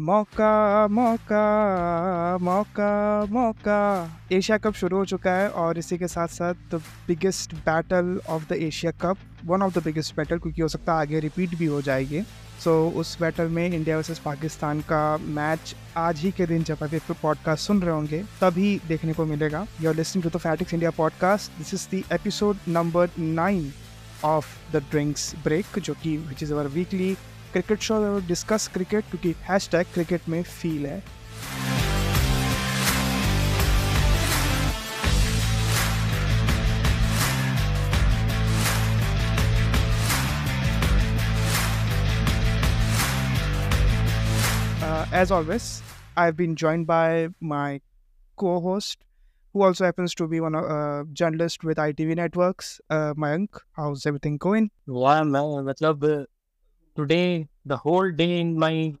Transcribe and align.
मौका 0.00 0.88
मौका 0.88 2.38
मौका 2.40 3.24
मौका। 3.30 3.80
एशिया 4.32 4.58
कप 4.58 4.74
शुरू 4.74 4.96
हो 4.96 5.04
चुका 5.04 5.30
है 5.30 5.48
और 5.50 5.78
इसी 5.78 5.98
के 5.98 6.08
साथ 6.08 6.28
साथ 6.28 6.54
the 6.54 6.80
biggest 7.06 7.54
battle 7.54 8.20
of 8.28 8.48
the 8.48 8.52
Asia 8.52 8.92
cup 8.92 9.16
one 9.44 9.62
of 9.62 9.78
the 9.78 9.82
biggest 9.84 10.16
battle 10.16 10.38
क्योंकि 10.38 10.62
हो 10.62 10.68
सकता 10.68 10.94
है 10.94 11.00
आगे 11.00 11.20
रिपीट 11.20 11.54
भी 11.54 11.66
हो 11.66 11.82
जाएगी। 11.82 12.22
सो 12.64 12.90
so, 12.90 12.96
उस 12.96 13.20
बैटल 13.20 13.48
में 13.48 13.72
इंडिया 13.72 13.96
वर्सेस 13.96 14.18
पाकिस्तान 14.18 14.80
का 14.80 15.16
मैच 15.16 15.74
आज 15.96 16.20
ही 16.20 16.30
के 16.30 16.46
दिन 16.46 16.62
जब 16.62 16.78
आप 16.82 17.16
पॉडकास्ट 17.22 17.66
सुन 17.66 17.82
रहे 17.82 17.94
होंगे 17.94 18.22
तभी 18.40 18.80
देखने 18.88 19.12
को 19.12 19.24
मिलेगा। 19.24 19.66
You 19.80 19.88
are 19.88 19.96
listening 19.96 20.30
to 20.30 20.38
the 20.38 20.42
fatics 20.42 20.74
India 20.74 20.90
podcast 20.90 21.58
this 21.58 21.74
is 21.74 21.88
the 21.94 22.02
episode 22.12 22.56
number 22.68 23.10
nine 23.18 23.72
of 24.24 24.72
the 24.72 24.76
drinks 24.76 25.34
break 25.44 25.78
जो 25.78 25.94
कि 25.94 26.16
which 26.16 26.42
is 26.42 26.52
our 26.52 26.66
weekly 26.68 27.16
cricket 27.52 27.80
show 27.80 27.98
discuss 28.28 28.68
cricket 28.74 29.04
क्योंकि 29.10 29.34
हैश 29.48 29.68
टैग 29.72 29.86
क्रिकेट 29.94 30.28
में 30.28 30.42
फील 30.42 30.86
है 30.86 31.02
Uh, 44.90 45.06
as 45.12 45.30
always, 45.30 45.82
I've 46.16 46.36
been 46.36 46.54
joined 46.56 46.86
by 46.86 47.28
my 47.40 47.80
co-host, 48.36 49.04
who 49.54 49.62
also 49.62 49.84
happens 49.84 50.14
to 50.16 50.26
be 50.26 50.40
one 50.40 50.54
a 50.54 50.62
uh, 50.62 51.04
journalist 51.12 51.62
with 51.62 51.78
ITV 51.78 52.16
Networks. 52.16 52.80
Uh, 52.90 53.14
Mayank, 53.14 53.60
how's 53.76 54.04
everything 54.04 54.36
going? 54.36 54.70
Wow, 54.86 55.22
man. 55.24 55.64
मतलब 55.70 56.26
today, 56.96 57.48
the 57.64 57.76
whole 57.76 58.10
day 58.12 58.40
in 58.40 58.58
my 58.58 58.94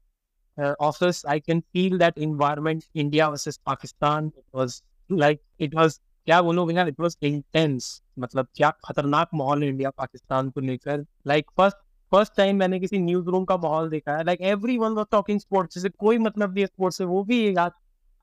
uh, 0.58 0.74
office, 0.80 1.24
I 1.24 1.40
can 1.40 1.62
feel 1.72 1.98
that 1.98 2.16
environment, 2.16 2.86
India 2.94 3.28
versus 3.30 3.58
Pakistan. 3.58 4.32
It 4.36 4.44
was 4.52 4.82
like, 5.10 5.40
it 5.58 5.74
was, 5.74 6.00
क्या 6.26 6.40
बोलूँ 6.42 6.66
भैया 6.66 6.84
it 6.86 7.00
was 7.00 7.16
intense 7.22 7.86
मतलब 8.18 8.46
क्या 8.56 8.70
खतरनाक 8.86 9.28
माहौल 9.34 9.62
है 9.62 9.68
India 9.68 9.90
Pakistan 9.98 10.50
को 10.50 10.60
लेकर। 10.60 11.04
लाइक 11.26 11.50
फ़र्स्ट 11.56 11.76
फ़र्स्ट 12.12 12.36
टाइम 12.36 12.56
मैंने 12.56 12.80
किसी 12.80 12.98
न्यूज़ 12.98 13.26
रूम 13.30 13.44
का 13.44 13.56
माहौल 13.56 13.88
देखा 13.90 14.16
है। 14.16 14.24
Like 14.24 14.40
everyone 14.78 14.92
was 14.92 15.06
talking 15.12 15.40
sports 15.40 15.74
जैसे 15.74 15.88
कोई 15.88 16.18
मतलब 16.18 16.54
नहीं 16.54 16.66
स्पोर्ट्स 16.66 16.98
से 16.98 17.04
वो 17.04 17.22
भी 17.24 17.46
याद 17.56 17.72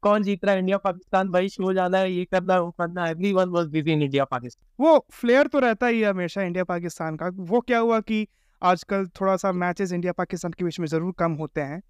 कौन 0.04 0.24
जीत 0.24 0.46
रहा 0.46 0.54
है 0.54 0.60
इंडिया 0.60 0.78
पाकिस्तान 0.78 1.30
भाई 1.32 1.50
शो 1.50 1.74
जाना 1.74 1.98
है 1.98 2.12
ये 2.12 2.26
करना 2.26 2.54
है 2.54 2.62
वो 2.62 2.72
करना 2.80 3.06
है। 3.06 3.12
Everyone 3.34 3.50
was 3.50 3.68
busy 3.70 3.92
in 3.94 4.02
India 4.02 4.26
Pakistan 4.26 4.86
वो 4.86 5.06
फ्लेयर 5.12 5.48
तो 5.48 5.60
रहता 5.60 5.88
ही 5.88 6.02
है 6.02 6.10
हमेशा 6.10 6.42
इंडिया 6.42 6.64
पाकिस्तान 6.64 7.16
का। 7.18 7.30
वो 7.34 7.62
क्या 7.62 7.80
हुआ 7.80 8.00
कि 8.00 8.28
आजकल 8.62 9.06
थोड़ा 9.22 9.36
सा 9.38 9.52
मैचेस 9.52 9.92
इंडिया 9.92 10.12
पाकिस्तान 10.14 10.52
के 10.52 10.64
बीच 10.64 10.80
में 10.80 10.88
ज़रूर 10.88 11.14
कम 11.20 11.32
होते 11.32 11.62
हैं 11.62 11.82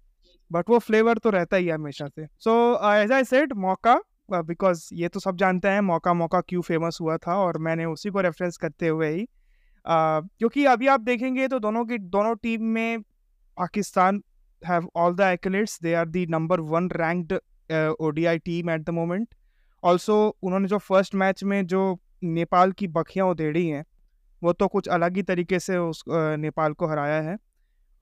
बट 0.52 0.70
वो 0.70 0.78
फ्लेवर 0.78 1.18
तो 1.18 1.30
रहता 1.30 1.56
ही 1.56 1.66
है 1.66 1.74
हमेशा 1.74 2.08
से। 2.08 2.26
सो 2.38 2.52
एज 2.94 3.12
आई 3.12 3.24
सेड 3.24 3.52
मौका 3.52 4.00
बिकॉज़ 4.32 4.84
uh, 4.86 4.92
ये 4.92 5.08
तो 5.08 5.20
सब 5.20 5.36
जानते 5.36 5.68
हैं 5.68 5.80
मौका 5.80 6.14
मौका 6.14 6.40
क्यों 6.40 6.62
फ़ेमस 6.62 6.98
हुआ 7.00 7.16
था 7.16 7.34
और 7.34 7.58
मैंने 7.58 7.84
उसी 7.84 8.10
को 8.10 8.20
रेफरेंस 8.20 8.56
करते 8.56 8.88
हुए 8.88 9.08
ही 9.08 9.22
uh, 9.22 10.28
क्योंकि 10.38 10.64
अभी 10.64 10.86
आप 10.86 11.00
देखेंगे 11.00 11.48
तो 11.48 11.58
दोनों 11.58 11.84
की 11.84 11.98
दोनों 11.98 12.34
टीम 12.34 12.64
में 12.64 13.00
Pakistan 13.00 14.22
have 14.66 14.90
all 14.96 15.14
the 15.14 15.20
accolades 15.20 15.78
they 15.82 15.94
are 15.94 16.08
the 16.08 16.26
number 16.26 16.60
one 16.60 16.90
ranked 16.90 17.32
ODI 18.00 18.38
team 18.38 18.70
at 18.70 18.80
the 18.80 18.90
moment 18.90 19.28
also 19.82 20.36
उन्होंने 20.42 20.68
जो 20.68 20.78
फ़र्स्ट 20.78 21.14
मैच 21.14 21.44
में 21.44 21.66
जो 21.66 21.98
नेपाल 22.24 22.72
की 22.72 22.88
बखियाँ 22.88 23.26
उधेड़ी 23.26 23.66
हैं 23.68 23.84
वो 24.42 24.52
तो 24.52 24.68
कुछ 24.68 24.88
अलग 24.88 25.16
ही 25.16 25.22
तरीके 25.24 25.58
से 25.58 25.78
उस 25.78 26.02
नेपाल 26.08 26.72
को 26.72 26.86
हराया 26.86 27.20
है। 27.22 27.36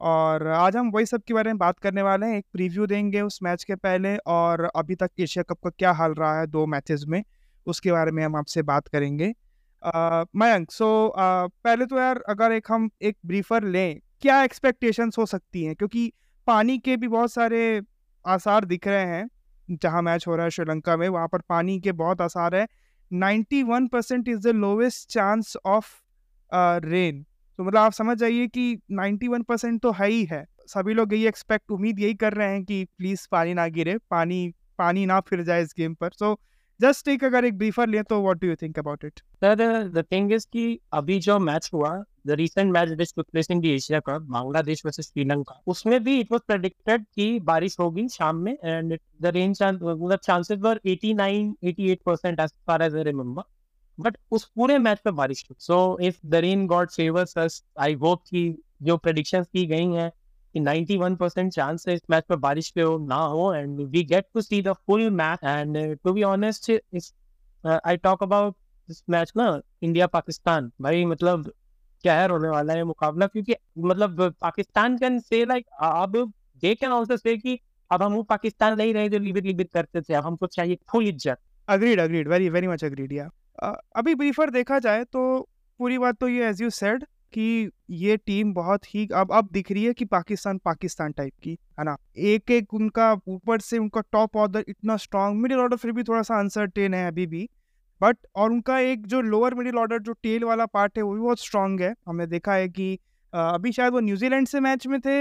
और 0.01 0.47
आज 0.49 0.77
हम 0.77 0.91
वही 0.91 1.07
सब 1.07 1.23
के 1.23 1.35
बारे 1.35 1.51
में 1.51 1.59
बात 1.59 1.79
करने 1.79 2.03
वाले 2.03 2.27
हैं, 2.27 2.39
एक 2.39 2.47
प्रीव्यू 2.53 2.87
देंगे 2.87 3.21
उस 3.21 3.39
मैच 3.43 3.65
के 3.65 3.75
पहले 3.77 4.17
और 4.19 4.65
अभी 4.67 4.95
तक 4.95 5.11
एशिया 5.21 5.43
कप 5.43 5.59
का 5.65 5.71
क्या 5.71 5.93
हाल 5.93 6.15
रहा 6.15 6.39
है 6.41 6.47
दो 6.47 6.67
मैचेस 6.67 7.05
में, 7.09 7.23
उसके 7.67 7.93
बारे 7.93 8.11
में 8.13 8.25
हम 8.25 8.37
आपसे 8.37 8.63
बात 8.65 8.89
करेंगे। 8.89 9.33
मयंक 10.37 10.71
सो 10.71 11.13
पहले 11.17 11.87
तो 11.87 11.99
यार 11.99 12.23
अगर 12.29 12.53
एक 12.53 12.67
हम 12.71 12.89
एक 13.03 13.17
ब्रीफर 13.27 13.65
लें, 13.65 14.01
क्या 14.23 14.43
एक्सपेक्टेशंस 14.43 15.19
हो 15.19 15.27
सकती 15.27 15.65
हैं? 15.65 15.75
क्योंकि 15.77 16.13
पानी 16.47 16.79
के 16.79 16.97
भी 16.97 17.09
बहुत 17.09 17.33
सारे 17.33 17.81
आसार 18.25 18.65
दिख 18.65 18.87
रहे 18.89 19.05
हैं, 19.07 19.29
जहाँ 19.69 20.03
मैच 20.03 20.27
हो 20.27 20.37
रहा 20.37 20.45
है 20.45 20.51
श्रीलंका 20.51 20.97
में, 20.97 21.09
वहाँ 21.09 21.29
पर 21.29 21.41
पानी 21.49 21.79
के 21.81 21.93
बहुत 21.95 22.21
आसार 22.21 22.55
है। 22.55 22.67
91 23.11 23.87
percent 23.89 24.29
is 24.29 24.41
the 24.41 24.53
lowest 24.55 25.09
chance 25.11 25.57
of 25.67 25.87
rain 26.53 27.25
तो 27.59 27.65
मतलब 27.65 27.81
आप 27.81 27.93
समझ 27.93 28.17
जाइए 28.19 28.47
कि 28.49 28.79
91 28.93 29.45
परसेंट 29.45 29.81
तो 29.83 29.93
है 29.93 30.09
ही 30.09 30.25
है। 30.25 30.45
सभी 30.69 30.95
लोग 30.95 31.13
यही 31.15 31.27
एक्सपेक्ट 31.27 31.71
उम्मीद 31.71 32.01
यही 32.01 32.15
कर 32.15 32.33
रहे 32.33 32.49
हैं 32.49 32.65
कि 32.65 32.85
प्लीज़ 32.99 33.27
पानी 33.33 33.55
ना 33.55 33.67
गिरे, 33.69 33.97
पानी 34.11 34.53
पानी 34.79 35.07
ना 35.07 35.21
फिर 35.21 35.43
जाए 35.43 35.63
इस 35.63 35.75
गेम 35.79 35.95
पर। 35.95 36.11
सो 36.13 36.39
जस्ट 36.81 37.09
एक 37.09 37.25
अगर 37.25 37.45
एक 37.45 37.57
ब्रीफर 37.59 37.89
ले 37.89 38.03
तो 38.03 38.21
what 38.23 38.41
do 38.41 38.49
you 38.49 38.55
think 38.55 38.79
about 38.79 39.05
it 39.05 39.21
the 39.45 40.05
thing 40.13 40.33
is 40.33 40.47
कि 40.53 40.79
अभी 40.93 41.19
जो 41.19 41.39
मैच 41.39 41.71
हुआ 41.75 41.91
the 42.27 42.31
recent 42.31 42.73
match 42.73 42.89
which 42.89 43.13
took 43.17 43.27
place 43.33 43.51
in 43.51 43.61
the 43.61 43.65
Asia 43.65 44.01
cup 44.01 44.23
Bangladesh 44.31 44.85
versus 44.87 45.07
Sri Lanka 45.07 45.61
उसमें 45.67 46.03
भी 46.05 46.19
इट 46.21 46.33
वाज 46.33 46.41
प्रेडिक्टेड 46.47 47.05
कि 47.15 47.39
बारिश 47.41 47.77
होगी 47.81 48.09
शाम 48.09 48.37
में 48.37 48.53
एंड 48.53 48.99
द 49.23 49.27
रेन 49.27 49.51
मतलब 49.63 50.19
chances 50.23 50.59
were 50.59 50.81
89 50.87 51.53
88% 51.65 52.41
as 52.41 52.53
far 52.67 52.83
as 52.83 52.97
I 52.97 53.03
remember 53.03 53.43
but 53.99 54.17
उस 54.31 54.45
पूरे 54.57 54.79
मैच 54.79 54.99
पे 55.05 55.11
बारिश 55.11 55.45
हुई 55.51 55.57
so 55.61 55.77
if 56.03 56.19
the 56.27 56.35
rain 56.45 56.67
god 56.67 56.91
favours 56.91 57.39
us 57.39 57.63
I 57.81 57.95
hope 57.95 58.23
कि 58.31 58.43
जो 58.83 58.97
प्रेडिक्शन 58.97 59.43
की 59.43 59.67
गई 59.67 59.87
हैं 59.93 60.11
कि 60.55 60.61
91 60.61 61.17
परसेंट 61.17 61.53
चांस 61.53 61.85
है 61.89 61.95
इस 61.95 62.01
मैच 62.11 62.25
पे 62.29 62.37
बारिश 62.37 62.71
पे 62.71 62.83
हो 62.83 62.97
ना 63.07 63.17
हो 63.35 63.53
and 63.55 63.81
we 63.91 64.03
get 64.05 64.27
to 64.35 64.41
see 64.41 64.63
the 64.63 64.73
full 64.87 65.11
match 65.13 65.45
and 65.45 65.77
to 66.05 66.13
be 66.13 66.23
honest 66.23 66.71
is 66.71 67.13
I 67.85 67.97
talk 67.97 68.23
about 68.23 68.55
this 68.89 69.03
match 69.11 69.33
ना 69.37 69.61
इंडिया 69.83 70.07
पाकिस्तान 70.07 70.71
भाई 70.83 71.05
मतलब 71.05 71.51
कहर 72.05 72.31
होने 72.31 72.49
वाला 72.49 72.73
है 72.73 72.85
मुकाबला? 72.85 73.27
क्योंकि 73.27 73.55
मतलब 73.79 74.21
पाकिस्तान 74.41 74.97
कैन 74.99 75.19
से 75.21 75.45
लाइक 75.45 75.67
अब 75.83 76.17
दे 76.63 76.75
कैन 76.75 76.93
आल्सो 76.93 77.17
से 77.17 77.37
कि 77.37 77.59
अब 77.91 78.03
हम 78.03 78.23
पाकिस्तान 78.25 78.77
नहीं 78.79 78.93
रहे 78.95 79.09
जो 79.09 79.19
लिबिट 79.19 79.45
लिबिट 79.45 79.71
करते 79.73 80.01
थे, 80.03 80.15
अब 80.15 80.25
हमको 80.25 80.47
चाहिए 80.47 80.79
फुल 80.91 81.07
इज़्ज़त। 81.09 81.39
Agreed 81.69 82.01
agreed 82.01 82.29
very 82.29 82.49
very 82.51 82.67
much 82.69 82.85
agreed 82.85 83.13
या 83.13 83.29
अभी 83.63 84.15
ब्रीफर 84.15 84.51
देखा 84.51 84.79
जाए 84.79 85.05
तो 85.05 85.41
पूरी 85.81 85.99
बात 85.99 86.17
तो 86.17 86.29
ये 86.29 86.49
एज 86.49 86.63
यू 86.63 86.71
सेड 86.71 87.05
कि 87.33 87.71
ये 87.91 88.17
टीम 88.17 88.53
बहुत 88.55 88.95
ही 88.95 89.07
अब 89.15 89.33
अब 89.33 89.49
दिख 89.53 89.71
रही 89.73 89.85
है 89.85 89.93
कि 89.93 90.05
पाकिस्तान 90.05 90.59
पाकिस्तान 90.59 91.13
टाइप 91.13 91.33
की, 91.43 91.51
है 91.79 91.85
ना? 91.85 91.97
एक 92.17 92.51
एक 92.51 92.75
उनका 92.75 93.13
ऊपर 93.29 93.61
से 93.61 93.79
उनका 93.79 94.01
टॉप 94.13 94.37
ऑर्डर 94.37 94.65
इतना 94.69 94.97
स्ट्रांग 94.97 95.41
मिडिल 95.41 95.59
ऑर्डर 95.59 95.77
फिर 95.77 95.93
भी 95.93 96.03
थोड़ा 96.03 96.23
सा 96.23 96.39
अनसर्टेन 96.39 96.95
है 96.95 97.07
अभी 97.09 97.27
भी 97.27 97.49
बट 98.01 98.17
और 98.35 98.51
उनका 98.53 98.79
एक 98.79 99.07
जो 99.07 99.21
लोअर 99.21 99.55
मिडिल 99.55 99.77
ऑर्डर 99.77 99.99
जो 99.99 100.13
टेल 100.13 100.45
वाला 100.45 100.67
पार्ट 100.67 100.99
है 100.99 101.03
वो 101.03 101.13
भी 101.15 101.21
बहुत 101.21 101.41
स्ट्रांग 101.41 101.81
है। 101.81 101.95
हमने 102.07 102.27
देखा 102.27 102.55
है 102.55 102.69
कि 102.69 102.99
अभी 103.33 103.73
शायद 103.73 103.93
वो 103.93 104.01
न्यूजीलैंड 104.01 104.47
से 104.49 104.61
मैच 104.61 104.87
में 104.87 104.99
थे 105.01 105.17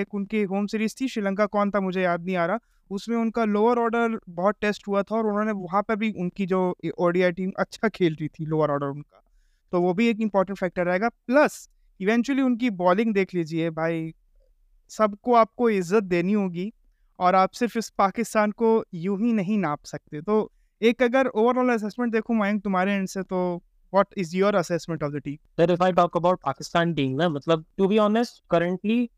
एक 0.00 0.14
उनकी 0.14 0.42
होम 0.44 0.66
सीरीज़ 0.66 0.94
थी, 1.00 1.08
श्रीलंका 1.08 1.46
कौन 1.48 1.70
था 1.70 1.80
मुझे 1.80 2.02
याद 2.02 2.24
नहीं 2.24 2.36
आ 2.36 2.46
रहा। 2.46 2.58
उसमें 2.90 3.16
उनका 3.16 3.44
लोअर 3.46 3.78
ऑर्डर 3.78 4.18
बहुत 4.30 4.56
टेस्ट 4.60 4.88
हुआ 4.88 5.02
था 5.02 5.16
और 5.16 5.26
उन्होंने 5.26 5.52
वहाँ 5.54 5.82
पर 5.82 5.96
भी 5.96 6.10
उनकी 6.14 6.46
जो 6.46 6.60
ओडीआई 6.98 7.32
टीम 7.32 7.52
अच्छा 7.58 7.88
खेल 7.88 8.12
रही 8.12 8.28
थी, 8.28 8.44
लोअर 8.46 8.70
ऑर्डर 8.70 8.86
उनका। 8.86 9.22
तो 9.72 9.80
वो 9.80 9.92
भी 9.94 10.08
एक 10.08 10.20
इंपॉर्टेंट 10.20 10.58
फैक्टर 10.58 10.86
रहेगा। 10.86 11.08
प्लस, 11.08 11.68
इवेंचुअली 12.00 12.42
उनकी 12.42 12.70
बॉलिंग 12.72 13.12
देख 13.14 13.34
लीजिए 13.34 13.70
भाई, 13.72 14.12
सबको 14.90 15.34
आपको 15.34 15.70
इज़्ज़त 15.70 16.04
देनी 16.04 16.32
होगी 16.32 16.72
और 17.18 17.34
आप 17.34 17.52
सिर्फ़ 17.52 17.78
इस 17.78 17.88
पाकिस्तान 17.98 18.50
को 18.52 18.84
यूँ 18.96 19.18
ही 19.20 19.32
नहीं 19.32 19.58
नाप 19.58 19.84
सकते। 19.84 20.20
तो 20.22 20.50
एक 20.82 21.02
अगर 21.02 21.26
ओवरऑल 21.28 21.70
असेसमेंट 21.70 22.12
देखूँ 22.12 22.36
मयंक, 22.36 22.62
तुम्हारे 22.64 22.92
एंड 22.92 23.08
से 23.08 23.22
तो 23.24 23.62
what 23.92 24.18
is 24.18 24.36
your 24.36 24.54
assessment 24.56 25.02
of 25.02 25.12
the 25.12 25.20
team 25.24 25.36
sir 25.58 25.70
if 25.72 25.82
I 25.84 25.92
talk 25.92 26.16
about 26.16 26.40
Pakistan 26.44 26.94
team 26.94 27.16
ना 27.16 27.28
मतलब 27.28 27.64
to 27.78 27.88
be 27.88 27.98
honest 27.98 28.42
currently 28.50 29.08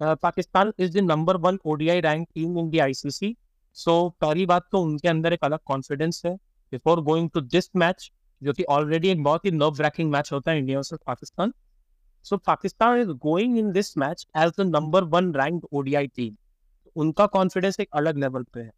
Pakistan 0.00 0.72
is 0.78 0.98
the 0.98 1.02
number 1.02 1.36
one 1.40 1.58
ODI 1.64 2.00
rank 2.00 2.28
team 2.34 2.58
in 2.58 2.70
the 2.70 2.80
ICC 2.82 3.36
so 3.76 3.96
पहली 4.20 4.46
बात 4.46 4.68
तो 4.72 4.82
उनके 4.82 5.08
अंदर 5.08 5.32
एक 5.32 5.44
अलग 5.44 5.58
कॉन्फिडेंस 5.66 6.22
है 6.26 6.34
before 6.72 7.00
going 7.02 7.30
to 7.34 7.40
this 7.40 7.70
match 7.76 8.10
जो 8.42 8.52
कि 8.52 8.64
ऑलरेडी 8.70 9.08
एक 9.08 9.22
बहुत 9.22 9.44
ही 9.44 9.50
नर्व 9.50 9.82
रैकिंग 9.82 10.10
मैच 10.10 10.32
होता 10.32 10.50
है 10.50 10.58
India 10.58 10.78
versus 10.78 10.98
Pakistan 11.06 11.52
so 12.24 12.36
Pakistan 12.46 13.00
is 13.00 13.10
going 13.22 13.58
in 13.58 13.70
this 13.72 13.96
match 13.98 14.26
as 14.36 14.52
the 14.58 14.66
number 14.66 15.04
one 15.14 15.32
rank 15.34 15.64
ODI 15.72 16.06
team 16.06 16.34
उनका 16.96 17.26
कॉन्फिडेंस 17.26 17.80
एक 17.80 17.88
अलग 17.94 18.18
लेवल 18.18 18.42
पे 18.54 18.60
है. 18.60 18.70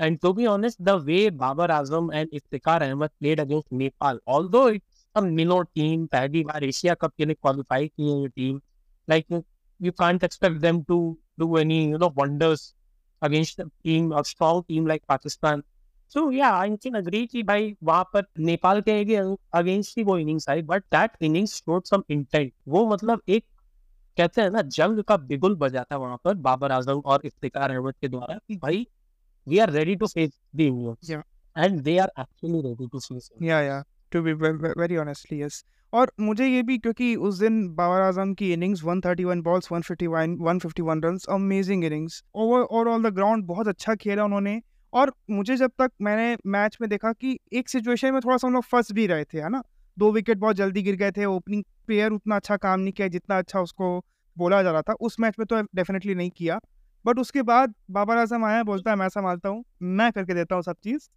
And 0.00 0.18
to 0.18 0.32
be 0.32 0.46
honest 0.46 0.82
the 0.82 0.90
way 1.04 1.18
Babar 1.40 1.70
Azam 1.70 2.12
and 2.12 2.28
Iftikhar 2.32 2.82
Ahmed 2.82 3.10
played 3.18 3.40
against 3.40 3.66
Nepal 3.72 4.20
although 4.28 4.68
it's 4.68 4.95
a 5.16 5.20
minnow 5.20 5.60
team 5.64 6.06
पहली 6.06 6.42
बार 6.44 6.64
Asia 6.64 6.94
cup 6.94 7.12
के 7.18 7.24
लिए 7.24 7.34
qualify 7.34 7.88
की 7.88 8.10
है 8.10 8.20
ये 8.20 8.28
team 8.28 8.60
like 9.08 9.42
can't 9.80 10.22
expect 10.22 10.60
them 10.60 10.84
to 10.84 11.18
do 11.38 11.56
any 11.56 11.88
you 11.88 11.98
know 11.98 12.12
wonders 12.16 12.74
against 13.22 13.58
a 13.58 13.70
team 13.84 14.12
a 14.12 14.24
strong 14.24 14.62
team 14.64 14.86
like 14.86 15.06
Pakistan. 15.06 15.62
So 16.08 16.30
yeah, 16.30 16.54
I 16.54 16.76
can 16.76 16.94
agree 16.94 17.26
कि 17.26 17.42
भाई 17.42 17.74
वहाँ 17.82 18.04
पर 18.14 18.26
नेपाल 18.40 18.80
के 18.88 19.16
अगेंस्ट 19.58 19.98
ही 19.98 20.04
वो 20.04 20.16
innings 20.18 20.48
I 20.48 20.62
but 20.62 20.82
that 20.92 21.22
innings 21.22 21.54
showed 21.54 21.84
some 21.84 22.02
intent 22.10 22.52
वो 22.68 22.84
मतलब 22.86 23.22
एक 23.28 23.44
कहते 24.16 24.40
हैं 24.40 24.50
ना 24.50 24.62
जंग 24.62 25.02
का 25.02 25.16
बिगुल 25.16 25.54
बजा 25.56 25.84
था 25.92 25.96
वहाँ 25.96 26.20
पर 26.24 26.34
बाबर 26.46 26.72
आज़म 26.72 27.00
और 27.06 27.26
इफ्तिकार 27.26 27.70
अहमद 27.70 27.94
के 28.00 28.08
द्वारा 28.08 28.38
कि 28.38 28.56
भाई 28.56 28.86
we 29.46 29.58
are 29.58 29.70
ready 29.70 29.96
to 29.96 30.06
face 30.06 30.30
the 30.56 30.96
end 31.56 31.80
they 31.80 31.98
are 31.98 32.10
actually 32.20 32.60
ready 32.60 32.86
to 32.86 32.98
face 32.98 33.30
yeah 33.42 33.60
yeah 33.60 33.82
to 34.12 34.22
be 34.22 34.32
very 34.32 34.96
honestly 34.96 35.42
yes 35.42 35.64
और 35.92 36.12
मुझे 36.20 36.46
ये 36.46 36.62
भी 36.62 36.78
क्योंकि 36.78 37.14
उस 37.16 37.38
दिन 37.38 37.68
बाबर 37.74 38.00
आज़म 38.00 38.34
की 38.34 38.52
innings 38.52 38.82
131 38.84 39.42
balls 39.42 39.68
151 39.72 40.36
151 40.40 41.04
runs 41.04 41.26
amazing 41.30 41.84
innings 41.84 42.22
over 42.34 42.60
और 42.60 42.88
ऑल 42.88 43.02
द 43.02 43.14
ग्राउंड 43.14 43.44
बहुत 43.44 43.68
अच्छा 43.68 43.94
खेला 43.94 44.24
उन्होंने। 44.24 44.62
और 44.92 45.12
मुझे 45.30 45.56
जब 45.56 45.70
तक 45.78 45.90
मैंने 46.02 46.36
मैच 46.46 46.78
में 46.80 46.90
देखा 46.90 47.12
कि 47.12 47.38
एक 47.52 47.68
सिचुएशन 47.68 48.12
में 48.12 48.20
थोड़ा 48.20 48.36
सा 48.36 48.46
हम 48.46 48.54
लोग 48.54 48.64
फंस 48.64 48.92
भी 48.92 49.06
रहे 49.06 49.24
थे, 49.24 49.38
है 49.38 49.48
ना? 49.48 49.62
दो 49.98 50.12
विकेट 50.12 50.38
बहुत 50.38 50.56
जल्दी 50.56 50.82
गिर 50.82 50.96
गए 50.96 51.10
थे 51.10 51.24
ओपनिंग 51.24 51.64
प्लेयर 51.86 52.10
उतना 52.10 52.36
अच्छा 52.36 52.56
काम 52.56 52.80
नहीं 52.80 52.92
किया, 52.92 53.08
जितना 53.08 53.38
अच्छा 53.38 53.60
उसको 53.60 54.04
बोला 54.38 54.62
जा 54.62 54.70
रहा 54.70 54.82
था। 54.82 54.92
उस 54.92 55.20
मैच 55.20 55.34
में 55.38 55.46
तो 55.46 55.62
डेफिनेटली 55.62 56.14
नहीं 56.14 56.30
किया। 56.30 56.60
बट 57.04 57.18
उसके 57.18 57.42
बाद 57.42 57.74
बाबर 57.90 58.16
आज़म 58.16 58.44
आया, 58.44 58.62
बोलता 58.62 58.90
है, 58.90 58.96
मैं 58.96 59.08
संभालता 59.08 59.48
हूँ, 59.48 59.64
मैं 59.82 60.12
करके 60.12 60.34
देता 60.34 60.54
हूँ 60.54 60.62
सब 60.62 60.76
चीज़। 60.84 61.08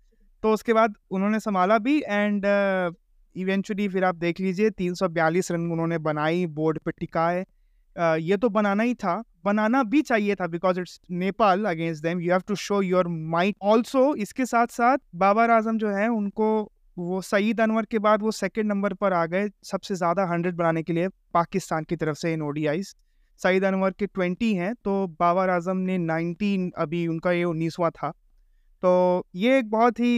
तो 0.43 0.53
उसके 0.53 0.73
बाद 0.73 0.93
उन्होंने 1.11 1.39
संभाला 1.39 1.77
भी 1.77 1.99
एंड 1.99 2.45
इवेंचुअली 3.35 3.87
फिर 3.89 4.03
आप 4.03 4.15
देख 4.15 4.39
लीजिए 4.39 4.69
342 4.69 5.51
रन 5.51 5.71
उन्होंने 5.71 5.97
बनाई 5.97 6.45
बोर्ड 6.45 6.79
पे 6.79 6.91
टिकाए। 6.91 7.45
uh, 7.95 8.17
ये 8.19 8.37
तो 8.37 8.49
बनाना 8.49 8.83
ही 8.83 8.93
था। 8.93 9.23
बनाना 9.45 9.83
भी 9.83 10.01
चाहिए 10.01 10.35
था 10.35 10.47
because 10.47 10.79
it's 10.79 10.99
Nepal 11.11 11.65
against 11.65 12.03
them 12.03 12.21
you 12.21 12.31
have 12.31 12.41
to 12.47 12.55
show 12.55 12.81
your 12.81 13.07
mind 13.07 13.55
also 13.61 14.15
इसके 14.15 14.45
साथ 14.45 14.67
साथ 14.67 14.97
बाबर 15.15 15.51
आज़म 15.51 15.77
जो 15.77 15.89
है 15.89 16.07
उनको 16.07 16.71
वो 16.97 17.21
सईद 17.21 17.61
अनवर 17.61 17.85
के 17.85 17.99
बाद 17.99 18.21
वो 18.21 18.31
सेकेंड 18.31 18.67
नंबर 18.69 18.93
पर 18.93 19.13
आ 19.13 19.25
गए 19.25 19.49
सबसे 19.63 19.95
ज़्यादा 19.95 20.25
हंड्रेड 20.25 20.55
बनाने 20.55 20.83
के 20.83 20.93
लिए 20.93 21.07
पाकिस्तान 21.33 21.83
की 21.83 21.95
तरफ़ 21.95 22.17
से 22.17 22.33
इन 22.33 22.41
ओडीआईज 22.41 22.95
सईद 23.39 23.63
अनवर 23.63 23.91
के 23.91 24.05
ट्वेंटी 24.05 24.53
हैं 24.53 24.73
तो 24.75 25.07
बाबर 25.07 25.49
आज़म 25.49 25.77
ने 25.77 25.97
नाइनटीन 25.97 26.71
अभी 26.77 27.07
उनका 27.07 27.31
ये 27.31 27.43
उन्नीसवा 27.43 27.89
था। 27.89 28.13
तो 28.81 29.27
ये 29.35 29.57
एक 29.59 29.69
बहुत 29.69 29.99
ही 29.99 30.17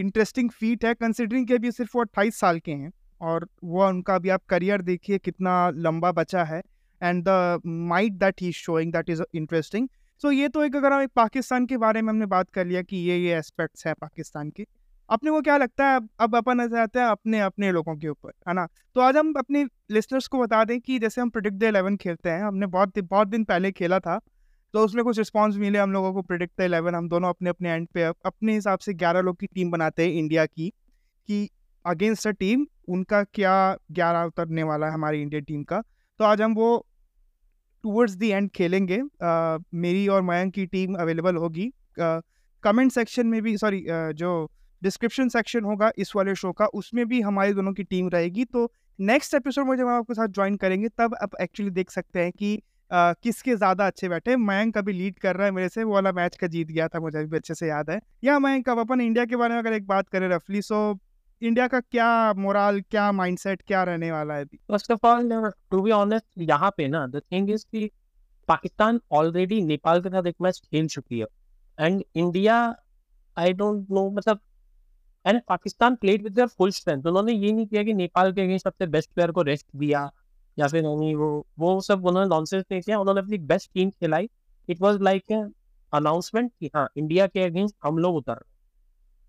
इंटरेस्टिंग 0.00 0.50
फीट 0.50 0.84
है 0.84 0.94
कंसिडरिंग 0.94 1.46
कि 1.46 1.54
अभी 1.54 1.70
सिर्फ़ 1.72 1.90
वो 1.94 2.00
अट्ठाईस 2.00 2.36
साल 2.36 2.58
के 2.58 2.72
हैं 2.72 2.92
और 3.20 3.48
वो 3.64 3.88
उनका 3.88 4.14
अभी 4.14 4.28
आप 4.28 4.42
करियर 4.48 4.82
देखिए 4.82 5.18
कितना 5.18 5.70
लंबा 5.70 6.12
बचा 6.12 6.44
है 6.44 6.62
and 7.02 7.24
the 7.28 7.60
might 7.66 8.12
that 8.12 8.42
he 8.42 8.52
showing 8.52 8.92
that 8.92 9.10
is 9.10 9.22
interesting 9.34 9.88
so 10.22 10.30
ये 10.30 10.48
तो 10.48 10.64
एक 10.64 10.76
अगर 10.76 10.92
हम 10.92 11.02
एक 11.02 11.10
पाकिस्तान 11.16 11.66
के 11.66 11.76
बारे 11.76 12.02
में 12.02 12.08
हमने 12.10 12.26
बात 12.26 12.50
कर 12.50 12.66
लिया 12.66 12.82
कि 12.82 12.96
ये 12.96 13.18
ये 13.18 13.38
एस्पेक्ट्स 13.38 13.86
हैं 13.86 13.94
पाकिस्तान 14.00 14.50
के, 14.50 14.66
अपने 15.10 15.30
को 15.30 15.40
क्या 15.40 15.56
लगता 15.56 15.88
है 15.88 16.00
अब 16.20 16.36
अपन 16.36 16.60
ऐसा 16.60 16.82
आता 16.82 17.04
है 17.04 17.10
अपने 17.10 17.40
अपने 17.40 17.72
लोगों 17.72 17.96
के 17.96 18.08
ऊपर, 18.08 18.32
है 18.48 18.54
ना? 18.54 18.66
तो 18.94 19.00
आज 19.00 19.16
हम 19.16 19.32
अपने 19.38 19.64
लिसनर्स 19.90 20.26
को 20.26 20.38
बता 20.38 20.64
दें 20.64 20.80
कि 20.80 20.98
जैसे 20.98 21.20
हम 21.20 21.30
प्रोडिक्ट 21.30 21.56
द 21.56 21.62
इलेवन 21.62 21.96
खेलते 21.96 22.30
हैं, 22.30 22.42
हमने 22.42 22.66
बहुत 22.66 22.98
बहुत 22.98 23.28
दिन 23.28 23.44
पहले 23.44 23.72
खेला 23.72 23.98
था 23.98 24.20
तो 24.74 24.84
उसमें 24.84 25.04
कुछ 25.04 25.18
रिस्पॉन्स 25.18 25.56
मिले 25.56 25.78
हम 25.78 25.92
लोगों 25.92 26.12
को 26.14 26.22
प्रिडिक्ट 26.22 26.60
इलेवन 26.60 26.94
हम 26.94 27.08
दोनों 27.08 27.28
अपने 27.28 27.50
अपने 27.50 27.70
एंड 27.70 27.86
पे 27.94 28.02
अपने 28.02 28.54
हिसाब 28.54 28.78
से 28.78 28.94
ग्यारह 28.94 29.20
लोग 29.20 29.38
की 29.40 29.46
टीम 29.46 29.70
बनाते 29.70 30.06
हैं 30.06 30.12
इंडिया 30.12 30.46
की 30.46 30.68
कि 31.28 31.48
अगेंस्ट 31.84 32.26
अ 32.26 32.30
टीम 32.30 32.66
उनका 32.88 33.22
क्या 33.24 33.54
ग्यारह 33.92 34.24
उतरने 34.24 34.62
वाला 34.62 34.86
है 34.86 34.92
हमारी 34.92 35.22
इंडियन 35.22 35.44
टीम 35.44 35.62
का। 35.64 35.80
तो 36.20 36.24
आज 36.24 36.42
हम 36.42 36.54
वो 36.54 36.86
टूवर्ड्स 37.84 38.14
दी 38.14 38.28
एंड 38.28 38.50
खेलेंगे। 38.50 38.98
uh, 38.98 39.64
मेरी 39.74 40.06
और 40.08 40.22
मयंक 40.22 40.52
की 40.54 40.66
टीम 40.66 40.94
अवेलेबल 40.94 41.36
होगी। 41.36 41.70
कमेंट 41.98 42.92
सेक्शन 42.92 43.26
में 43.26 43.40
भी 43.42 43.56
सॉरी 43.56 43.84
जो 43.88 44.30
डिस्क्रिप्शन 44.82 45.28
सेक्शन 45.28 45.64
होगा 45.64 45.90
इस 45.98 46.14
वाले 46.16 46.34
शो 46.34 46.52
का 46.52 46.66
उसमें 46.74 47.06
भी 47.08 47.20
हमारी 47.20 47.52
दोनों 47.52 47.72
की 47.72 47.84
टीम 47.84 48.08
रहेगी। 48.08 48.44
तो 48.44 48.70
नेक्स्ट 48.98 49.34
एपिसोड 49.34 49.66
में 49.66 49.76
जब 49.76 49.86
हम 49.86 49.94
आपके 49.94 50.14
साथ 50.14 50.28
ज्वाइन 50.28 50.56
करेंगे 50.56 50.88
तब 50.88 51.14
आप 51.22 51.40
एक्चुअली 51.40 51.70
देख 51.72 51.90
सकते 51.90 52.20
हैं 52.20 52.32
कि 52.32 52.60
किसके 52.90 53.54
ज़्यादा 53.56 53.86
अच्छे 53.86 54.08
बैठे 54.08 54.36
मयंक 54.38 54.78
अभी 54.78 54.92
लीड 54.92 55.18
कर 55.18 55.36
रहा 55.36 55.46
है 55.46 55.52
मेरे 55.52 55.68
से, 55.68 55.84
वो 55.84 55.94
वाला 55.94 56.12
मैच 56.12 56.36
का 56.36 56.46
जीत 56.46 56.68
गया 56.68 56.88
था, 56.88 57.00
मुझे 57.00 57.24
भी 57.24 57.36
अच्छे 57.36 57.54
से 57.54 57.68
याद 57.68 57.90
है। 57.90 58.00
या 58.24 58.38
मयंक, 58.38 58.68
अब 58.68 58.78
अपन 58.78 59.00
इंडिया 59.00 59.24
के 59.24 59.36
बारे 59.36 59.54
में 59.54 59.60
अगर 59.60 59.72
एक 59.72 59.86
बात 59.86 60.08
करें 60.08 60.28
रफली, 60.28 60.62
सो 60.62 60.98
इंडिया 61.42 61.66
का 61.68 61.80
क्या 61.80 62.32
मोराल, 62.34 62.80
क्या 62.82 63.10
माइंडसेट, 63.12 63.62
क्या 63.66 63.82
रहने 63.84 64.10
वाला 64.12 64.34
है 64.34 64.44
अभी? 64.44 64.56
First 64.68 64.90
of 64.92 65.06
all, 65.06 65.50
to 65.70 65.80
be 65.82 65.90
honest, 65.92 66.26
यहाँ 66.40 66.70
पे 66.76 66.88
ना, 66.88 67.06
द 67.06 67.22
थिंग 67.32 67.50
इज़ 67.50 67.64
कि 67.72 67.90
पाकिस्तान 68.48 69.00
ऑलरेडी 69.12 69.60
नेपाल 69.62 70.00
के 70.00 70.08
साथ 70.08 70.26
एक 70.26 70.36
मैच 70.42 70.60
खेल 70.64 70.86
चुकी 70.88 71.18
है। 71.18 71.26
And 71.78 72.02
India, 72.14 72.56
I 73.36 73.52
don't 73.52 73.90
know 73.90 74.08
मतलब 74.10 74.40
and 75.24 75.40
Pakistan 75.48 75.94
played 75.96 76.22
with 76.22 76.32
their 76.34 76.48
full 76.48 76.70
strength. 76.72 77.06
उन्होंने 77.06 77.32
ये 77.32 77.52
नहीं 77.52 77.66
किया 77.66 77.82
कि 77.82 77.94
नेपाल 77.94 78.32
के 78.32 78.40
अगेंस्ट 78.40 78.64
सबसे 78.64 78.86
बेस्ट 78.86 79.10
प्लेयर 79.14 79.30
को 79.30 79.42
रेस्ट 79.42 79.66
दिया 79.76 80.10
या 80.58 80.66
फिर 80.68 80.82
नहीं 80.82 81.14
वो 81.14 81.28
वो 81.58 81.80
सब 81.80 82.06
उन्होंने 82.06 82.28
नॉनसेंस 82.28 82.64
नहीं 82.72 82.80
किया 82.80 82.98
उन्होंने 83.00 83.20
अपनी 83.20 83.38
बेस्ट 83.52 83.70
टीम 83.74 83.90
खिलाई। 83.90 84.28
इट 84.68 84.80
वाज 84.80 85.00
लाइक 85.02 85.32
अनाउंसमेंट 85.92 86.50
कि 86.60 86.70
हाँ 86.74 86.88
इंडिया 86.96 87.26
के 87.26 87.42
अगेंस्ट 87.44 87.74
हम 87.84 87.98
लोग 87.98 88.16
उतर। 88.16 88.44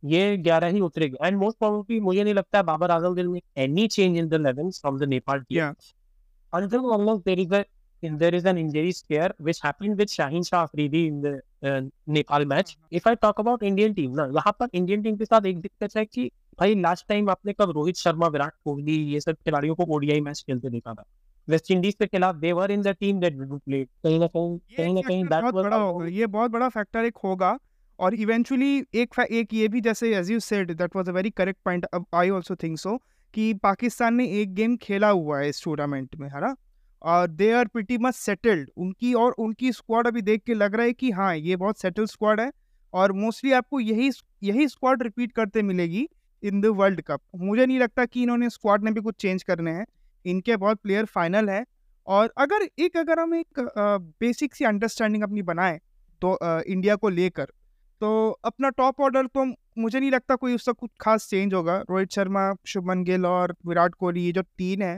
ये 0.04 0.38
ग्यारह 0.38 0.68
ही 0.68 0.80
उतरेगी 0.82 1.18
एंड 1.24 1.38
मोस्ट 1.38 1.58
प्रॉब्लली 1.60 2.00
मुझे 2.00 2.24
नहीं 2.24 2.34
लगता 2.34 2.58
है 2.58 2.64
Babar 2.64 2.92
Azam 2.92 3.14
will 3.14 3.28
make 3.28 3.44
any 3.58 3.88
change 3.88 4.18
in 4.18 4.28
the 4.30 4.34
eleven 4.34 4.70
from 4.72 5.00
the 5.00 5.04
Nepal 5.10 5.40
team 5.40 5.74
until 6.54 6.94
almost 6.94 7.26
there 7.26 7.40
is 7.40 7.54
a 7.56 7.60
there 8.20 8.36
is 8.36 8.46
an 8.50 8.58
injury 8.60 8.92
scare 8.98 9.34
which 9.48 9.58
happened 9.62 10.02
with 10.02 10.12
Shaheen 10.12 10.46
Shah 10.50 10.60
Afridi 10.66 11.00
in 11.08 11.18
the 11.22 11.32
uh, 11.64 11.82
Nepal 12.08 12.46
match. 12.46 12.70
If 12.90 13.08
I 13.08 13.16
talk 13.16 13.42
about 13.44 13.66
Indian 13.70 13.96
team 13.96 14.16
ना 14.18 14.26
यहाँ 14.36 14.54
पर 14.60 14.70
Indian 14.74 15.02
team 15.04 15.18
के 15.18 15.26
साथ 15.26 15.46
एक 15.46 15.60
दिक्कत 15.62 15.98
है 15.98 16.06
कि 16.06 16.30
भाई 16.59 16.75
लास्ट 16.75 17.07
टाइम 17.07 17.30
आपने 17.30 17.54
कब 17.54 17.71
रोहित 17.71 17.95
शर्मा 17.95 18.27
विराट 18.27 18.54
कोहली 18.65 18.95
ये 19.13 19.19
सब 19.21 19.33
खिलाड़ियों 19.33 19.75
को 19.75 19.83
ओडीआई 19.95 20.21
मैच 20.21 20.44
खेलते 20.48 20.69
देखा 20.69 20.94
था? 20.94 21.04
वेस्ट 21.50 21.71
इंडीज 21.71 21.95
के 21.95 22.06
खिलाफ 22.07 22.36
they 22.36 22.51
were 22.51 22.71
in 22.71 22.81
the 22.81 22.88
team 22.88 23.19
that 23.19 23.33
did 23.33 23.50
play 23.50 23.83
कहीं 23.83 24.19
ना 24.19 24.27
कहीं 24.27 24.57
कहीं 24.77 24.94
ना 24.94 25.01
कहीं 25.01 25.24
दैट 25.24 25.42
बहुत 25.42 25.54
बड़ा 25.56 25.77
होगा 25.77 26.06
ये 26.06 26.27
बहुत 26.27 26.51
बड़ा 26.51 26.69
फैक्टर 26.69 27.06
एक 27.06 27.18
होगा 27.24 27.57
और 28.00 28.15
इवेंचुअली 28.15 28.77
एक 28.95 29.19
एक 29.31 29.54
ये 29.54 29.68
भी 29.68 29.81
जैसे 29.81 30.15
as 30.18 30.31
you 30.31 30.39
said 30.39 30.71
that 30.71 30.95
was 30.95 31.09
a 31.09 31.12
very 31.12 31.30
correct 31.30 31.59
point 31.65 31.86
I 32.13 32.30
also 32.30 32.56
think 32.56 32.77
so 32.80 32.98
कि 33.33 33.54
पाकिस्तान 33.54 34.15
ने 34.15 34.27
एक 34.42 34.54
गेम 34.54 34.77
खेला 34.77 35.09
हुआ 35.09 35.39
है 35.39 35.50
इस 35.50 35.63
टूर्नामेंट 35.63 36.15
में 36.15 36.30
है 36.30 36.42
ना? 36.42 36.56
और 37.01 37.27
they 37.27 37.51
are 37.51 37.68
pretty 37.68 37.98
much 37.98 38.15
settled 38.15 38.69
उनकी 38.77 39.13
और 39.13 39.31
उनकी 39.31 39.71
स्क्वाड 39.71 40.07
अभी 40.07 40.21
देख 40.21 40.44
के 40.44 40.54
लग 40.54 40.75
रहा 40.75 40.86
है 40.86 40.94
कि 40.94 41.12
हाँ 41.12 41.36
ये 41.36 41.56
बहुत 41.56 41.80
सेटल्ड 41.80 42.09
स्क्वाड 42.09 42.39
है 42.42 42.51
और 42.94 43.12
मोस्टली 43.12 43.51
आपको 43.51 43.80
यही 43.80 44.09
यही 44.44 44.68
स्क्वाड 44.68 45.04
रिपीट 45.04 45.31
करते 45.31 45.62
मिलेगी 45.62 46.07
इन 46.44 46.62
द 46.62 46.66
वर्ल्ड 46.75 47.01
कप। 47.01 47.22
मुझे 47.36 47.66
नहीं 47.66 47.80
लगता 47.80 48.06
कि 48.06 48.24
इन्होंने 48.24 48.50
स्क्वाड 48.50 48.84
में 48.84 48.94
भी 48.94 49.01
कुछ 49.01 49.16
चेंज 49.19 49.44
करने 49.44 49.72
हैं। 49.72 49.86
इनके 50.25 50.56
बहुत 50.57 50.80
प्लेयर 50.84 51.06
फाइनल 51.06 51.50
है 51.50 51.66
और 52.07 52.34
अगर 52.38 52.68
एक 52.80 52.98
अगर 52.98 53.19
हम 53.19 53.36
एक 53.36 53.60
बेसिक 54.22 54.56
सी 54.56 54.66
अंडरस्टैंडिंग 54.66 55.24
अपनी 55.24 55.42
बनाएँ 55.44 55.80
तो 56.22 56.31
अ, 56.31 56.60
इंडिया 56.62 56.95
को 56.95 57.10
लेकर 57.10 57.45
तो 58.01 58.30
अपना 58.45 58.69
टॉप 58.69 59.02
ऑर्डर 59.02 59.28
तो 59.28 59.45
मुझे 59.78 60.00
नहीं 60.00 60.12
लगता 60.12 60.35
कोई 60.35 60.56
उसका 60.56 60.71
कुछ 60.71 60.90
खास 61.02 61.28
चेंज 61.30 61.54
होगा। 61.54 61.78
रोहित 61.90 62.12
शर्मा 62.12 62.54
शुभमन 62.68 63.04
गिल 63.04 63.26
और 63.26 63.56
विराट 63.68 63.95
कोहली 63.95 64.26
ये 64.26 64.31
जो 64.31 64.42
तीन 64.57 64.81
है 64.81 64.97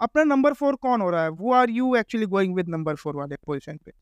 अपना 0.00 0.24
नंबर 0.24 0.52
फोर 0.52 0.74
कौन 0.76 1.00
हो 1.00 1.10
रहा 1.10 1.22
है? 1.22 1.28
वो 1.30 1.52
are 1.52 1.70
you 1.70 1.94
actually 1.96 2.26
going 2.26 2.54
with 2.54 2.68
number 2.68 2.94
four 2.94 3.16
वाले 3.16 3.36
पोजीशन 3.46 3.78
पे? 3.78 3.92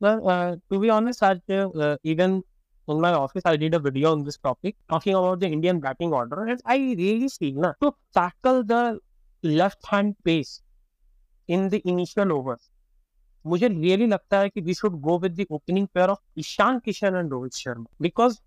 Be 0.79 0.91
honest, 0.91 1.23
I, 1.23 1.33
uh, 1.51 1.97
even 2.05 2.41
in 2.89 3.01
my 3.01 3.13
office, 3.13 3.43
I 3.45 3.57
did 3.57 3.75
a 3.75 3.79
video 3.79 4.13
on 4.13 4.25
this 4.25 4.37
topic 4.37 4.77
talking 4.89 5.15
about 5.15 5.41
the 5.41 5.49
Indian 5.49 5.81
batting 5.81 6.13
order, 6.13 6.45
and 6.45 6.61
I 6.65 6.77
really 6.77 7.29
feel 7.29 7.61
na, 7.61 7.73
to 7.83 7.95
tackle 8.15 8.63
the 8.65 8.99
left-hand 9.45 10.17
pace 10.25 10.63
in 11.49 11.69
the 11.69 11.83
initial 11.87 12.33
overs. 12.33 12.71
मुझे 13.45 13.69
really 13.69 14.07
लगता 14.07 14.39
है 14.41 14.49
कि 14.49 14.61
we 14.61 14.75
should 14.75 14.93
go 15.01 15.19
with 15.19 15.33
the 15.41 15.45
opening 15.53 15.87
pair 15.95 16.09
of 16.11 16.41
Ishan 16.41 16.79
Kishan 16.85 17.17
and 17.17 17.33
Rohit 17.33 17.55
Sharma 17.55 17.85
because 18.03 18.39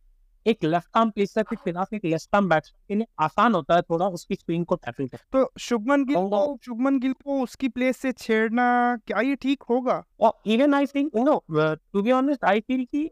एक 0.46 0.64
left 0.64 0.98
arm 0.98 1.10
pacer 1.16 1.44
के 1.44 1.56
खिलाफ 1.56 1.94
एक 1.94 2.06
left 2.06 2.36
arm 2.36 2.48
batsman 2.50 2.84
के 2.88 2.96
लिए 2.96 3.08
आसान 3.24 3.54
होता 3.56 3.76
है 3.76 3.82
थोड़ा 3.90 4.08
उसकी 4.18 4.36
स्विंग 4.36 4.66
को 4.66 4.76
टैकल 4.76 5.08
करना 5.08 5.40
तो 5.40 5.52
शुभमन 5.60 6.06
गिल 6.06 6.16
को 6.16 6.58
शुभमन 6.66 7.00
गिल 7.00 7.14
को 7.14 7.42
उसकी 7.44 7.70
प्लेस 7.70 7.98
से 7.98 8.12
छेड़ना 8.12 8.66
क्या 9.08 9.22
ये 9.22 9.36
ठीक 9.42 9.64
होगा 9.70 10.04
और 10.20 10.50
even 10.52 10.74
I 10.74 10.86
think 10.96 11.16
no 11.16 11.42
to 11.52 12.02
be 12.02 12.12
honest 12.12 12.46
I 12.46 12.60
feel 12.60 12.86
कि 12.86 13.10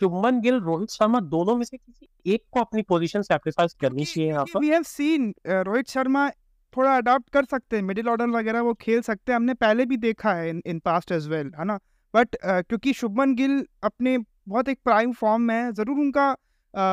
शुभमन 0.00 0.40
गिल 0.40 0.58
रोहित 0.60 0.90
शर्मा 0.90 1.20
दोनों 1.20 1.56
में 1.56 1.64
से 1.64 1.76
किसी 1.76 2.32
एक 2.34 2.42
को 2.52 2.60
अपनी 2.60 2.82
पोजीशन 2.82 3.22
सैक्रिफाइस 3.22 3.74
करनी 3.80 4.04
चाहिए 4.04 4.28
यहाँ 4.28 4.44
पर। 4.44 4.60
We 4.60 4.68
have 4.68 4.82
seen 4.82 5.32
Rohit 5.46 5.88
Sharma 5.88 6.28
थोड़ा 6.72 6.96
अडॉप्ट 6.96 7.30
कर 7.32 7.44
सकते 7.44 7.76
हैं 7.76 7.82
मिडिल 7.82 8.08
ऑर्डर 8.08 8.26
वगैरह 8.30 8.60
वो 8.60 8.74
खेल 8.80 9.00
सकते 9.02 9.32
हैं 9.32 9.36
हमने 9.36 9.54
पहले 9.56 9.84
भी 9.86 9.96
देखा 9.98 10.32
है 10.34 10.48
in 10.50 10.62
in 10.66 10.78
past 10.78 11.12
as 11.12 11.28
well 11.28 11.52
है 11.58 11.64
ना? 11.64 11.78
बट 12.14 12.36
क्योंकि 12.44 12.92
शुभमन 12.92 13.34
गिल 13.34 13.64
अपने 13.84 14.16
बहुत 14.48 14.68
एक 14.68 14.78
प्राइम 14.84 15.12
फॉर्म 15.12 15.42
में 15.42 15.54
है 15.54 15.72
ज़रूर 15.72 15.98
उनका 15.98 16.30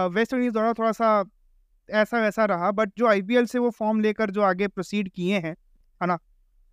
वेस्ट 0.07 0.33
इंडीज 0.33 0.53
दौरा 0.53 0.73
थोड़ा 0.73 0.91
सा 0.91 1.09
ऐसा 1.89 2.19
वैसा 2.21 2.45
रहा 2.45 2.71
बट 2.71 2.91
जो 2.97 3.07
आईपीएल 3.07 3.45
से 3.45 3.59
वो 3.59 3.69
फॉर्म 3.69 3.99
लेकर 4.01 4.31
जो 4.31 4.41
आगे 4.41 4.67
प्रोसीड 4.67 5.09
किए 5.09 5.39
हैं 5.39 5.55
है 6.01 6.07
ना? 6.07 6.17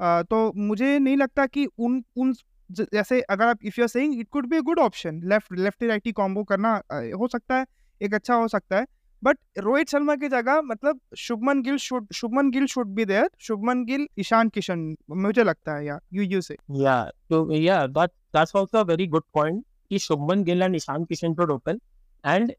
अ, 0.00 0.22
तो 0.22 0.52
मुझे 0.58 0.98
नहीं 0.98 1.16
लगता 1.16 1.46
कि 1.46 1.66
उन 1.78 2.02
उन 2.16 2.32
जैसे 2.72 3.20
अगर 3.20 3.46
आप 3.46 3.64
if 3.64 3.74
you 3.78 3.84
are 3.84 3.88
saying 3.88 4.18
it 4.20 4.28
could 4.32 4.46
be 4.48 4.56
a 4.56 4.60
good 4.62 4.78
option 4.80 5.20
left 5.24 5.58
lefty 5.58 5.86
righty 5.86 6.12
combo 6.12 6.44
करना 6.44 6.74
हो 6.92 7.28
सकता 7.28 7.56
है, 7.56 7.66
एक 8.00 8.14
अच्छा 8.14 8.34
हो 8.34 8.48
सकता 8.48 8.78
है 8.78 8.86
बट 9.22 9.38
रोहित 9.58 9.88
शर्मा 9.88 10.14
की 10.16 10.28
जगह 10.28 10.60
मतलब 10.64 11.00
Shubman 11.18 11.60
Gill 11.62 11.76
should 11.78 12.06
Shubman 12.14 12.50
Gill 12.50 12.66
should 12.66 12.94
be 12.94 13.04
there 13.04 13.28
Shubman 13.40 13.84
Gill, 13.84 14.06
Ishan 14.18 14.48
Kishan, 14.48 14.94
मुझे 15.10 15.44
लगता 15.44 15.76
है 15.76 15.84
या 15.86 15.98
यू 16.14 16.22
यू 16.22 16.40
से। 16.40 16.56
या 16.78 17.02
तो 17.30 17.52
या 17.52 17.86
that 17.88 18.10
that's 18.36 18.56
also 18.56 18.78
a 18.78 18.82
very 18.84 19.06
good 19.06 19.22
point 19.34 19.64
कि 19.90 19.98
Shubman 19.98 20.42
Gill 20.44 20.62
and 20.62 20.76
Ishan 20.76 21.04
Kishan 21.04 21.34
should 21.34 21.50
open 21.50 21.80
and 22.24 22.52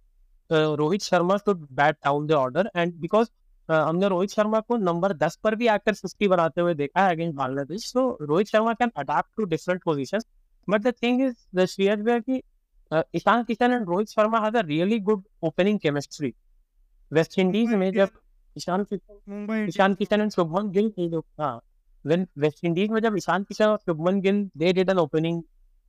Rohit 0.49 1.01
Sharma 1.01 1.37
should 1.37 1.67
bat 1.71 1.95
down 2.05 2.27
the 2.27 2.31
order 2.33 2.69
and 2.75 2.93
because 3.01 3.27
हमने 3.69 4.07
रोहित 4.09 4.29
शर्मा 4.29 4.59
को 4.59 4.77
नंबर 4.77 5.13
दस 5.17 5.35
पर 5.43 5.55
भी 5.55 5.67
आकर 5.67 5.93
फिफ्टी 5.93 6.27
बनाते 6.27 6.61
हुए 6.61 6.73
देखा 6.75 7.05
है 7.05 7.11
अगेंस्ट 7.15 7.35
बांग्लादेश। 7.37 7.91
तो 7.93 8.17
Rohit 8.21 8.47
Sharma 8.47 8.73
can 8.73 8.91
adapt 8.97 9.29
to 9.37 9.45
different 9.45 9.83
position 9.83 10.19
but 10.67 10.81
the 10.81 10.93
thing 11.03 11.21
is 11.21 11.35
the 11.55 11.65
श्रेयर 11.65 12.19
की 12.19 12.41
Ishan 13.15 13.43
Kishan 13.43 13.71
and 13.71 13.87
Rohit 13.89 14.09
Sharma 14.09 14.39
has 14.39 14.57
a 14.57 14.61
really 14.65 14.99
good 15.01 15.23
opening 15.43 15.79
chemistry 15.79 16.33
West 17.11 17.37
Indies 17.39 17.69
में 17.73 17.91
जब 17.93 18.09
ईशान 18.55 18.83
किशन 18.83 19.65
ईशान 19.69 19.93
किशन 19.95 20.21
एंड 20.21 20.31
शुभमन 20.31 20.69
गिल 20.71 21.21
हाँ 21.39 21.59
when 22.05 22.25
वेस्ट 22.37 22.65
इंडीज 22.65 22.89
में 22.91 22.99
जब 23.01 23.15
ईशान 23.17 23.43
किशन 23.43 23.65
और 23.65 23.77
Shubman 23.77 24.19
Gill 24.21 24.43
they 24.57 24.71
did 24.73 24.89
an 24.89 24.97
opening 24.97 25.41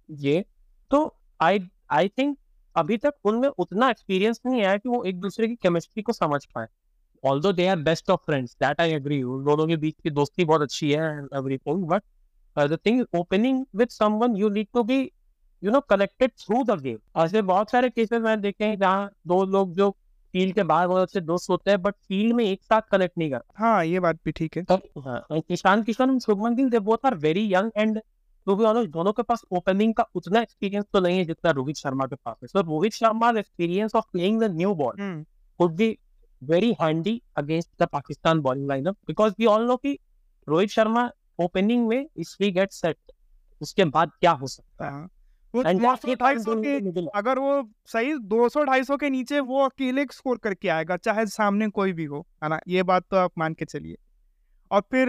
ये 0.09 0.45
तो 0.91 1.01
आई 1.41 1.59
I 1.93 2.09
think 2.09 2.37
अभी 2.77 2.97
तक 2.97 3.15
उनमें 3.25 3.49
उतना 3.49 3.89
एक्सपीरियंस 3.91 4.41
नहीं 4.47 4.63
आया 4.63 4.77
कि 4.77 4.89
वो 4.89 5.03
एक 5.05 5.21
दूसरे 5.21 5.49
की 5.49 5.55
केमिस्ट्री 5.57 6.03
को 6.03 6.13
समझ 6.13 6.45
पाए। 6.45 6.67
Although 7.25 7.53
they 7.53 7.67
are 7.67 7.77
best 7.83 8.11
of 8.11 8.21
friends 8.27 8.57
that 8.63 8.81
I 8.81 8.93
agree 8.93 9.23
उन 9.23 9.45
दोनों 9.45 9.67
के 9.67 9.77
बीच 9.77 9.95
की 10.03 10.11
दोस्ती 10.11 10.45
बहुत 10.45 10.63
अच्छी 10.63 10.91
है 10.93 11.09
everything 11.35 11.85
but 11.89 12.03
the 12.57 12.79
thing 12.87 13.05
opening 13.17 13.65
with 13.77 13.89
someone 13.91 14.37
you 14.37 14.49
need 14.51 14.67
to 14.75 14.83
be 14.85 14.99
you 15.63 15.71
know 15.71 15.81
connected 15.91 16.31
through 16.39 16.63
the 16.65 16.81
game 16.81 17.21
ऐसे 17.21 17.43
बहुत 17.43 17.71
सारे 17.71 17.91
केसेस 17.91 18.21
मैंने 18.23 18.43
देखे 18.43 18.65
हैं 18.65 18.79
जहाँ 18.79 19.11
दो 19.27 19.45
लोग 19.47 19.75
जो 19.75 19.91
फ़ील्ड 20.35 20.55
के 20.55 20.63
बाहर 20.65 20.89
बहुत 20.89 21.03
अच्छे 21.03 21.21
दोस्त 21.23 21.51
होते 21.51 21.71
हैं 21.71 21.81
बट 21.83 21.95
फ़ील्ड 22.09 22.35
में 22.37 22.45
एक 22.45 22.63
साथ 22.63 22.83
कनेक्ट 22.93 23.19
नहीं 23.19 23.31
करते। 23.31 23.63
हाँ 23.63 23.85
ये 23.85 24.01
बात 24.01 24.19
भी 24.25 24.33
ठीक 24.33 24.57
है। 24.57 25.43
Ishan 25.53 25.83
Kishan 25.83 26.19
Shubman 26.19 26.55
Gill 26.55 26.71
they 26.71 26.79
both 26.81 27.07
are 27.07 27.15
very 27.19 27.53
young 27.55 27.71
and 27.77 28.01
to 28.47 28.57
be 28.57 28.65
honest 28.65 28.91
दोनों 28.93 29.13
के 29.13 29.23
पास 29.23 29.45
ओपनिंग 29.53 29.95
का 29.95 30.07
उतना 30.15 30.41
एक्सपीरियंस 30.41 30.85
तो 30.93 31.01
नहीं 31.01 31.19
है 31.19 31.25
जितना 31.25 31.51
रोहित 31.51 31.77
शर्मा 31.77 32.07
के 32.07 32.17
पास 32.17 32.37
है। 32.43 32.49
So 32.49 32.61
Rohit 32.63 32.93
Sharma 32.93 33.31
experience 33.39 33.95
of 33.95 34.05
playing 34.13 34.41
the 34.41 34.51
new 34.57 34.75
ball 34.75 35.25
would 35.61 35.77
be 35.77 35.89
very 36.51 36.75
handy 36.83 37.21
against 37.37 37.83
the 37.83 37.87
Pakistan 37.93 38.41
bowling 38.41 38.69
lineup 38.69 38.97
because 39.07 39.35
we 39.39 39.47
all 39.47 39.67
know 39.67 39.77
कि 39.77 39.99
रोहित 40.49 40.71
शर्मा 40.71 41.11
ओपनिंग 41.41 41.87
में 41.89 42.07
इफ़ 42.17 42.43
ही 42.43 42.51
गेट 42.53 42.73
सेट 42.73 42.97
उसके 43.61 43.85
बाद 43.85 44.11
क्या 44.21 44.31
हो 44.31 44.47
सकता 44.47 44.91
है? 44.97 45.07
अगर 47.15 47.39
वो 47.39 47.53
सही 47.87 48.15
200-250 48.31 48.97
के 49.01 49.11
नीचे 49.11 49.41
वो 49.41 49.65
अकेले 49.65 50.05
स्कोर 50.13 50.39
करके 50.39 50.69
आएगा 50.69 50.97
चाहे 50.97 51.27
सामने 51.27 51.69
कोई 51.69 51.93
भी 51.93 52.05
हो 52.05 52.27
है 52.45 52.49
ना? 52.49 52.61
ये 52.69 52.83
बात 52.83 53.05
तो 53.11 53.17
आप 53.17 53.33
मान 53.39 53.55
के 53.55 53.65
चलिए। 53.65 53.97
और 54.71 54.81
फिर 54.81 55.09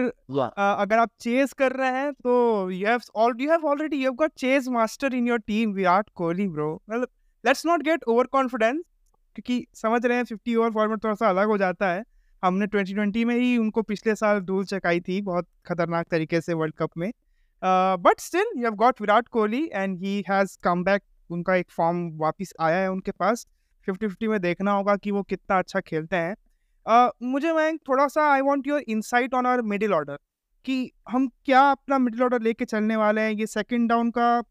आ, 0.58 0.72
अगर 0.72 0.98
आप 0.98 1.10
चेस 1.20 1.52
कर 1.52 1.72
रहे 1.72 1.90
हैं 1.90 2.12
तो 2.12 2.70
you 2.70 2.86
have 2.88 3.00
all 3.16 3.34
you 3.40 3.50
have 3.50 3.66
already 3.66 3.96
you 3.96 4.02
have 4.02 4.14
got 4.14 4.32
chase 4.38 4.68
master 4.68 5.14
in 5.14 5.28
your 5.28 5.38
team 5.38 5.72
Virat 5.72 6.08
Kohli 6.14 6.48
bro 6.48 6.82
मतलब 6.90 7.08
let's 7.44 7.66
not 7.66 7.82
get 7.82 8.04
over 8.04 8.26
confidence 8.26 8.82
क्योंकि 9.36 9.66
समझ 9.74 10.04
रहे 10.06 10.16
हैं 10.16 10.24
फिफ्टी 10.24 10.54
ओवर 10.56 10.70
फॉर्मेट 10.70 11.02
थोड़ा 11.04 11.14
सा 11.14 11.28
अलग 11.28 11.48
हो 11.48 11.58
जाता 11.58 11.88
है। 11.88 12.02
हमने 12.42 12.66
ट्वेंटी 12.66 12.94
ट्वेंटी 12.94 13.24
में 13.24 13.34
ही 13.34 13.56
उनको 13.58 13.82
पिछले 13.82 14.14
साल 14.14 14.40
धूल 14.40 14.64
चकाई 14.64 15.00
थी 15.00 15.20
बहुत 15.22 15.48
खतरनाक 15.66 16.06
तरीके 16.10 16.40
से 16.40 16.54
वर्ल्ड 16.54 16.74
कप 16.74 16.90
में। 16.98 17.10
But 17.62 18.20
still 18.20 18.46
you 18.56 18.64
have 18.64 18.74
got 18.76 19.00
Virat 19.00 19.28
Kohli 19.28 19.62
and 19.74 19.98
he 19.98 20.22
has 20.30 20.56
come 20.62 20.84
back 20.84 21.02
उनका 21.30 21.54
एक 21.54 21.70
फॉर्म 21.70 22.08
वापस 22.18 22.52
आया 22.60 22.76
है 22.76 22.90
उनके 22.90 23.10
पास। 23.10 23.46
फिफ्टी 23.86 24.06
फिफ्टी 24.06 24.28
में 24.28 24.40
देखना 24.40 24.72
होगा 24.72 24.96
कि 24.96 25.10
वो 25.10 25.22
कितना 25.22 25.58
अच्छा 25.58 25.80
खेलते 25.80 26.16
हैं। 26.16 26.34
uh, 26.86 27.10
मुझे 27.22 27.52
मैं 27.52 27.76
थोड़ा 27.78 28.06
सा 28.08 28.30
I 28.32 28.40
want 28.40 28.66
your 28.66 28.84
insight 28.88 29.34
on 29.34 29.46
our 29.46 29.62
middle 29.64 29.94
order 29.94 30.18
कि 30.66 30.90
हम 31.08 31.28
क्या 31.44 31.60
अपना 31.70 31.98
मिडिल 31.98 32.22
ऑर्डर 32.22 32.42
लेके 32.42 32.64
चलने 32.64 32.96
वाले 32.96 33.20
हैं? 33.20 33.32
ये 33.32 33.46
सेकंड 33.46 33.88
डाउन 33.88 34.10
का 34.10 34.42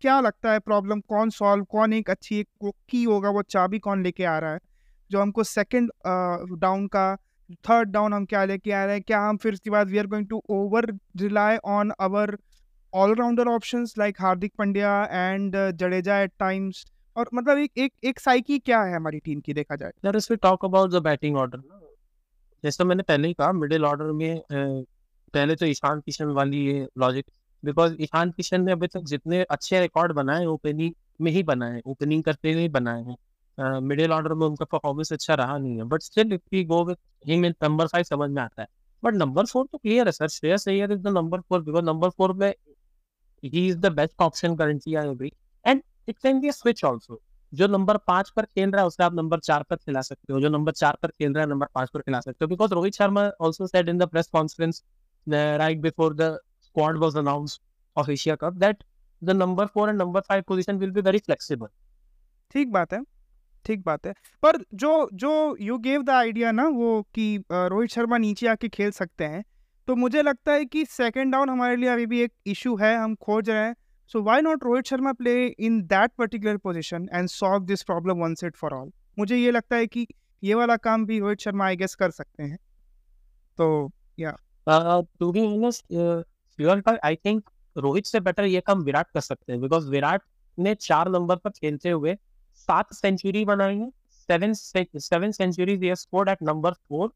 क्या 0.00 0.20
लगता 0.20 0.52
है 0.52 0.58
प्रॉब्लम 0.58 1.00
कौन 1.00 1.30
सॉल्व 1.30 1.64
कौन 1.64 1.92
एक 1.92 2.10
अच्छी 2.10 2.38
एक 2.38 2.72
की 2.88 3.04
होगा 3.04 3.30
वो 3.30 3.42
चाबी 3.42 3.78
कौन 3.78 4.02
लेके 4.02 4.24
आ 4.24 4.38
रहा 4.38 4.52
है? 4.52 4.60
जो 5.10 5.20
हमको 5.20 5.44
सेकंड 5.44 5.90
डाउन 6.58 6.84
uh, 6.84 6.88
का 6.92 7.16
थर्ड 7.52 7.88
डाउन 7.88 8.12
हम 8.12 8.24
क्या 8.24 8.44
लेके 8.44 8.72
आ 8.72 8.84
रहे 8.84 8.94
हैं 8.94 9.02
क्या 9.02 9.20
हम 9.20 9.36
फिर 9.36 9.52
उसके 9.52 9.70
बाद 9.70 9.90
we 9.90 9.98
are 9.98 10.06
going 10.06 10.28
to 10.28 10.42
over 10.50 10.92
rely 11.16 11.56
on 11.56 11.90
our 11.90 12.38
allrounder 12.94 13.48
options 13.48 13.94
like 13.98 14.16
Hardik 14.20 14.52
Pandya 14.58 15.04
and 15.12 15.56
Jadeja 15.72 16.18
at 16.18 16.32
times 16.38 16.92
और 17.16 17.28
मतलब 17.34 17.58
एक 17.58 17.72
एक 17.78 17.92
एक 18.04 18.20
साइकी 18.20 18.58
क्या 18.58 18.82
है 18.82 18.96
हमारी 18.96 19.18
टीम 19.18 19.40
की 19.40 19.54
देखा 19.54 19.76
जाए? 19.76 19.90
Let 20.04 20.16
us 20.16 20.32
talk 20.32 20.64
about 20.64 20.90
the 20.90 20.94
batting 20.94 21.36
order 21.36 21.58
जैसा 22.64 22.84
मैंने 22.84 23.02
पहले 23.02 23.28
ही 23.28 23.34
कहा 23.34 23.52
मिडिल 23.52 23.84
ऑर्डर 23.84 24.04
में 24.04 24.42
पहले 25.34 25.56
तो 25.56 25.66
ईशान 25.66 26.00
किशन 26.00 26.24
वाली 26.24 26.66
ये 26.66 26.88
लॉजिक 26.98 27.26
बिकॉज़ 27.62 27.94
ईशान 28.02 28.30
किशन 28.30 28.62
ने 28.62 28.72
अभी 28.72 28.86
तक 28.86 29.00
जितने 29.06 29.42
अच्छे 29.50 29.80
रिकॉर्ड 29.80 30.12
बनाए 30.12 30.44
ओपनिंग 30.46 30.92
में 31.20 31.30
ही 31.32 31.42
बनाए 31.42 31.80
ओपनिंग 31.86 32.22
करते 32.24 32.52
हुए 32.52 32.68
बनाए 32.70 33.02
हैं। 33.04 33.16
मिडिल 33.82 34.12
ऑर्डर 34.12 34.34
में 34.34 34.46
उनका 34.46 34.64
परफॉर्मेंस 34.64 35.12
अच्छा 35.12 35.34
रहा 35.34 35.56
नहीं 35.58 35.76
है। 35.76 35.84
But 35.84 36.02
still 36.02 36.32
if 36.32 36.40
we 36.52 36.64
go 36.64 36.84
with 36.84 36.96
him 37.26 37.46
number 37.46 37.86
five 37.86 38.04
समझ 38.04 38.30
में 38.30 38.42
आता 38.42 38.62
है। 38.62 38.68
बट 39.02 39.14
नंबर 39.14 39.46
फोर 39.46 39.66
तो 39.72 39.78
क्लियर 39.78 40.06
है 40.06 40.12
sir 40.12 40.28
Shreyas 40.28 40.68
Iyer 40.68 40.92
is 40.92 41.00
the 41.00 41.08
number 41.08 41.40
four 41.40 41.62
because 41.62 41.84
number 41.84 42.10
four 42.10 42.32
में 42.34 42.52
he 43.42 43.66
is 43.68 43.78
the 43.78 43.92
best 43.92 44.22
option 44.22 44.56
currently 44.56 44.94
I 44.94 45.08
agree 45.10 45.32
and 45.64 45.82
it 46.08 46.18
can 46.18 46.40
be 46.40 46.52
switch 46.52 46.84
also 46.84 47.20
जो 47.52 47.66
number 47.66 47.96
पाँच 48.06 48.30
पर 48.36 48.44
खेल 48.44 48.70
रहा 48.70 48.80
है, 48.80 48.86
उसे 48.86 49.02
आप 49.04 49.14
नंबर 49.14 49.38
चार 49.40 49.62
पर 49.70 49.76
खिला 49.76 50.00
सकते 50.02 50.32
हो। 50.32 50.40
जो 50.40 50.48
नंबर 50.48 50.72
चार 50.72 50.96
पर 51.02 51.08
खेल 51.08 51.32
रहा 51.32 51.44
है 51.44 51.50
नंबर 51.50 51.66
पाँच 51.74 51.90
पर 51.90 52.00
खिला 52.00 52.20
सकते 52.20 52.44
हो। 52.44 52.48
Because 52.48 52.74
Rohit 52.74 52.94
Sharma 52.94 53.22
also 53.40 53.66
said 53.66 53.88
in 53.88 53.98
the 53.98 54.08
press 54.08 54.28
conference 54.32 54.82
right 55.26 55.80
before 55.80 56.14
the 56.14 56.36
squad 56.78 56.98
was 56.98 57.18
announce 57.18 57.60
of 57.96 58.10
Asia 58.10 58.34
Cup 58.36 58.54
that 58.56 58.82
the 59.22 59.30
number 59.36 59.66
four 59.66 59.88
and 59.88 59.98
number 59.98 60.20
five 60.28 60.42
position 60.48 60.76
will 60.78 60.90
be 60.90 61.00
very 61.02 61.18
flexible 61.18 61.66
ठीक 62.54 62.70
बात 62.72 62.92
है 62.92 63.00
ठीक 63.66 63.82
बात 63.86 64.06
है। 64.06 64.12
पर 64.42 64.56
जो 64.74 65.08
जो 65.14 65.30
यू 65.60 65.78
गेव 65.80 66.02
द 66.02 66.10
आइडिया 66.10 66.52
ना 66.52 66.66
वो 66.74 66.90
कि 67.14 67.26
रोहित 67.52 67.90
शर्मा 67.90 68.18
नीचे 68.18 68.46
आके 68.48 68.68
खेल 68.68 68.90
सकते 68.92 69.24
हैं 69.24 69.42
तो 69.88 69.96
मुझे 69.96 70.22
लगता 70.22 70.52
है 70.52 70.64
कि 70.66 70.84
सेकंड 70.86 71.32
डाउन 71.32 71.50
हमारे 71.50 71.76
लिए 71.76 71.88
अभी 71.88 72.06
भी 72.06 72.20
एक 72.20 72.32
इशू 72.46 72.76
है 72.76 72.94
हम 72.96 73.14
खोज 73.16 73.50
रहे 73.50 73.64
हैं। 73.64 73.74
So 74.10 74.22
why 74.22 74.40
not 74.40 74.64
Rohit 74.64 74.86
Sharma 74.86 75.12
play 75.12 75.34
in 75.46 75.80
that 75.86 76.10
particular 76.18 76.56
position 76.58 77.08
and 77.12 77.28
solve 77.28 77.64
this 77.64 77.82
problem 77.82 78.22
one 78.22 78.34
set 78.34 78.56
for 78.56 78.74
all 78.74 78.90
मुझे 79.18 79.36
ये 79.36 79.50
लगता 79.50 79.76
है 79.76 79.86
कि 79.86 80.06
ये 80.42 80.54
वाला 80.54 80.76
काम 80.78 81.06
भी 81.06 81.18
रोहित 81.20 81.40
शर्मा 81.40 81.64
आई 81.66 81.76
गेस 81.76 81.94
कर 81.94 82.10
सकते 82.10 82.42
हैं। 82.42 82.56
तो 83.58 83.90
yeah 84.20 84.36
to 85.20 85.32
be 85.32 85.46
honest 85.46 85.94
I 87.04 87.16
think 87.16 87.50
Rohit 87.76 88.06
से 88.06 88.20
बेटर 88.20 88.44
ये 88.44 88.60
काम 88.60 88.82
विराट 88.82 89.10
कर 89.14 89.20
सकते 89.20 89.52
हैं। 89.52 89.60
बिकॉज़ 89.60 89.88
विराट 89.90 90.22
ने 90.58 90.74
चार 90.74 91.08
नंबर 91.08 91.36
पर 91.36 91.50
खेलते 91.50 91.90
हुए 91.90 92.14
सात 92.56 92.92
सेंचुरी 92.94 93.44
बनाई 93.44 93.76
है। 93.76 93.90
सेवन 94.28 94.52
सेवन 94.52 95.30
सेंचुरीज 95.32 95.84
ये 95.84 95.96
scored 95.96 96.28
at 96.28 96.42
number 96.42 96.72
four 96.72 97.12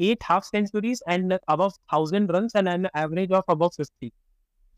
eight 0.00 0.22
half 0.22 0.44
centuries 0.44 1.02
and 1.06 1.38
above 1.48 1.74
thousand 1.90 2.28
runs 2.28 2.54
and 2.54 2.68
an 2.68 2.88
average 2.94 3.30
of 3.30 3.44
above 3.48 3.74
50. 3.74 4.12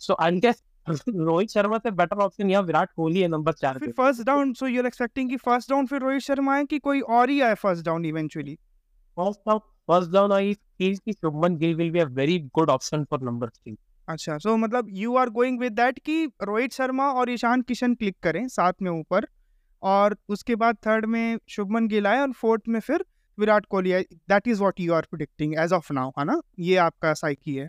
So 0.01 0.17
I 0.19 0.31
guess 0.33 0.63
Rohit 1.09 1.51
Sharma 1.51 1.79
से 1.79 1.91
बेटर 1.91 2.21
ऑप्शन 2.23 2.49
यहाँ 2.51 2.63
विराट 2.63 2.91
कोहली 2.97 3.21
है 3.21 3.27
नंबर 3.29 3.53
चार 3.53 3.79
फिर 3.79 3.91
first 3.97 4.23
down 4.27 4.53
so 4.53 4.67
you 4.67 4.81
are 4.81 4.87
expecting 4.87 5.29
कि 5.31 5.37
first 5.37 5.71
down 5.71 5.87
फिर 5.87 6.01
रोहित 6.03 6.23
शर्मा 6.23 6.57
है 6.57 6.65
कि 6.65 6.79
कोई 6.79 7.01
और 7.19 7.31
ही 7.31 7.41
आए 7.41 7.55
first 7.55 7.85
down 7.85 8.05
eventually 8.05 8.55
first 9.17 9.41
down 9.49 9.59
first 9.89 10.11
down 10.13 10.33
I 10.33 10.55
feel 10.55 10.97
कि 10.97 11.13
Shubman 11.13 11.57
Gill 11.57 11.75
will 11.75 11.91
be 11.91 11.99
a 11.99 12.05
very 12.17 12.39
good 12.55 12.71
option 12.71 13.05
for 13.11 13.23
number 13.23 13.49
3 13.69 13.77
अच्छा 14.09 14.37
सो 14.39 14.49
so, 14.51 14.59
मतलब 14.59 14.87
you 14.91 15.17
are 15.17 15.31
going 15.31 15.59
with 15.61 15.73
that 15.73 15.99
कि 15.99 16.25
रोहित 16.43 16.73
शर्मा 16.73 17.11
और 17.13 17.31
ईशान 17.31 17.63
किशन 17.63 17.95
क्लिक 17.95 18.17
करें 18.23 18.47
साथ 18.49 18.83
में 18.83 18.91
ऊपर 18.91 19.27
और 19.83 20.17
उसके 20.29 20.57
बाद 20.57 20.77
थर्ड 20.87 21.07
में 21.07 21.39
शुभमन 21.49 21.89
गिल 21.89 22.07
आए 22.07 22.21
और 22.21 22.33
फोर्थ 22.41 22.69
में 22.69 22.81
फिर 22.81 23.05
Virat 23.39 23.67
Kohli 23.67 23.93
that 24.29 24.49
is 24.49 24.61
what 24.63 24.81
you 24.81 24.93
are 24.95 25.07
predicting 25.11 25.55
as 25.59 25.73
of 25.73 25.93
now 25.93 26.11
है 26.19 26.25
ना 26.25 26.41
ये 26.61 26.77
आपका 26.87 27.15
साइकी 27.15 27.55
है 27.55 27.69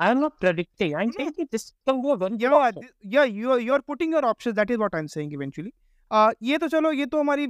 I 0.00 0.10
am 0.10 0.20
not 0.20 0.34
predicting. 0.38 0.94
I'm 0.94 1.12
saying 1.12 1.46
this 1.50 1.72
can 1.84 2.00
go 2.02 2.14
very 2.14 2.36
yeah, 2.38 2.70
yeah, 3.04 3.24
you 3.24 3.50
are 3.50 3.58
you 3.58 3.72
are 3.72 3.82
putting 3.82 4.12
your 4.12 4.24
options. 4.24 4.54
That 4.54 4.70
is 4.70 4.78
what 4.78 4.94
I'm 4.94 5.08
saying 5.08 5.32
eventually. 5.32 5.72
Uh, 6.10 6.30
ये 6.42 6.58
तो 6.58 6.68
चलो 6.68 6.92
ये 6.92 7.06
तो 7.06 7.20
हमारी 7.20 7.46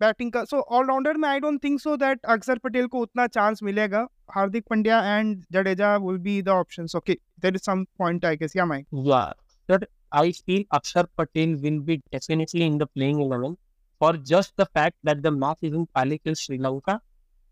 बैटिंग 0.00 0.32
का 0.32 0.44
सो 0.44 0.60
ऑलराउंडर 0.78 1.16
में 1.16 1.28
I 1.28 1.40
don't 1.40 1.62
think 1.64 1.80
so 1.80 1.96
that 1.96 2.24
Akshar 2.34 2.58
Patel 2.64 2.86
को 2.86 3.00
उतना 3.02 3.26
चांस 3.26 3.62
मिलेगा 3.62 4.06
Hardik 4.34 4.64
Pandya 4.70 5.00
and 5.18 5.44
Jadeja 5.52 5.96
will 6.06 6.18
be 6.26 6.40
the 6.42 6.48
options 6.62 6.96
okay 6.96 7.18
there 7.40 7.54
is 7.54 7.62
some 7.62 7.84
point 7.98 8.24
I 8.24 8.36
guess 8.36 8.56
yeah 8.56 8.66
mike 8.66 8.86
yeah 9.06 9.24
that 9.70 9.88
I 10.10 10.32
feel 10.32 10.64
Akshar 10.72 11.06
Patel 11.18 11.56
will 11.56 11.80
be 11.80 12.02
definitely 12.10 12.62
in 12.62 12.78
the 12.78 12.86
playing 12.86 13.20
11 13.20 13.56
for 14.00 14.16
just 14.16 14.56
the 14.56 14.64
fact 14.66 14.96
that 15.02 15.22
the 15.22 15.30
match 15.30 15.58
is 15.60 15.74
in 15.74 15.86
Palikil, 15.86 16.36
Sri 16.36 16.58
Lanka, 16.58 17.00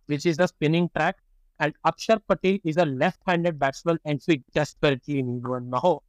which 0.08 0.24
is 0.24 0.38
the 0.38 0.46
spinning 0.46 0.88
track. 0.96 1.16
And 1.60 1.74
Akshar 1.86 2.20
Patel 2.26 2.58
is 2.64 2.78
a 2.78 2.86
left-handed 2.86 3.58
batsman 3.58 3.98
and 4.04 4.22
we 4.26 4.42
desperately 4.54 5.22
need 5.22 5.46
one 5.46 5.68
now. 5.68 6.00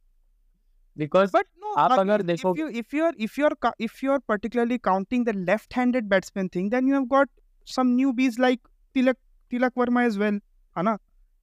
Because 0.98 1.32
But 1.32 1.46
no, 1.64 1.74
आप 1.78 1.90
again, 1.90 2.04
अगर 2.04 2.20
if 2.20 2.26
देखो 2.26 2.54
you 2.58 2.68
if 2.82 2.94
you're 2.98 3.12
if 3.26 3.38
you're 3.38 3.56
if 3.88 4.02
you're 4.02 4.20
particularly 4.32 4.78
counting 4.78 5.24
the 5.24 5.34
left-handed 5.50 6.08
batsman 6.08 6.48
thing, 6.48 6.70
then 6.70 6.86
you 6.86 6.94
have 6.94 7.08
got 7.08 7.28
some 7.64 7.96
newbies 7.98 8.38
like 8.38 8.60
Tilak 8.94 9.20
Tilak 9.52 9.74
Verma 9.82 10.06
as 10.06 10.18
well, 10.18 10.40
है 10.76 10.84
ना? 10.88 10.98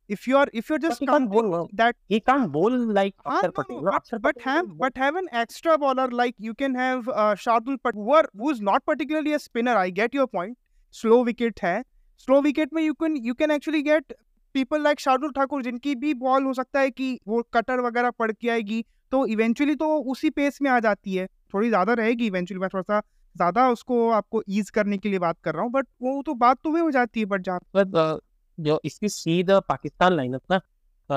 If 0.09 0.27
you're 0.27 0.47
if 0.53 0.67
you're 0.69 0.79
just 0.79 1.05
can't 1.09 1.29
bowl 1.29 1.69
that, 1.73 1.95
he 2.07 2.19
can't 2.19 2.51
bowl 2.51 2.75
like 2.97 3.15
हाँ, 3.25 3.41
Akshar 3.41 3.47
no, 3.47 3.51
Patel 3.51 3.81
no, 3.81 3.91
no, 3.91 4.19
but 4.25 4.35
Patel 4.35 4.43
have 4.43 4.77
but 4.77 4.97
have 4.97 5.15
an 5.15 5.29
extra 5.31 5.77
bowler 5.77 6.07
like 6.09 6.35
you 6.37 6.53
can 6.53 6.75
have 6.75 7.07
uh, 7.09 7.33
Shardul 7.45 7.79
Pat 7.83 7.95
who 7.95 8.13
are 8.13 8.25
who's 8.37 8.61
not 8.61 8.85
particularly 8.85 9.33
a 9.33 9.39
spinner. 9.39 9.75
I 9.75 9.89
get 9.89 10.13
your 10.13 10.27
point. 10.27 10.57
Slow 10.91 11.23
wicket 11.23 11.63
है. 11.67 11.83
Slow 12.25 12.41
wicket 12.41 12.73
में 12.73 12.83
you 12.83 12.93
can 12.93 13.15
you 13.29 13.33
can 13.33 13.55
actually 13.57 13.81
get 13.81 14.13
people 14.53 14.79
like 14.79 14.99
Shardul 14.99 15.31
Thakur 15.39 15.63
जिनकी 15.63 15.95
भी 16.03 16.13
ball 16.25 16.43
हो 16.43 16.53
सकता 16.53 16.79
है 16.79 16.91
कि 16.91 17.09
वो 17.27 17.41
cutter 17.53 17.81
वगैरह 17.87 18.11
पड़ 18.19 18.31
के 18.31 18.49
आएगी 18.49 18.83
तो 19.11 19.25
इवेंचुअली 19.27 19.75
तो 19.75 19.87
उसी 20.11 20.29
पेस 20.29 20.61
में 20.61 20.69
आ 20.71 20.79
जाती 20.79 21.15
है। 21.15 21.27
थोड़ी 21.53 21.67
ज़्यादा 21.69 21.93
रहेगी 21.93 22.27
इवेंचुअली 22.27 22.59
मैं 22.61 22.69
थोड़ा 22.73 22.81
सा 22.83 23.01
ज़्यादा 23.35 23.69
उसको 23.69 24.09
आपको 24.11 24.43
ईज 24.49 24.69
करने 24.69 24.97
के 24.97 25.09
लिए 25.09 25.19
बात 25.19 25.37
कर 25.43 25.53
रहा 25.53 25.63
हूँ 25.63 25.71
बट 25.71 25.87
वो 26.01 26.21
तो 26.21 26.33
बात 26.35 26.57
तो 26.63 26.71
वही 26.71 26.81
हो 26.81 26.91
जाती 26.91 27.19
है 27.19 27.25
बट 27.25 27.41
जहाँ 27.41 27.59
बट 27.75 28.21
जो 28.57 28.79
इसकी 28.85 29.09
सीध 29.09 29.51
पाकिस्तान 29.69 30.13
लाइन 30.13 30.37
ना 30.51 30.59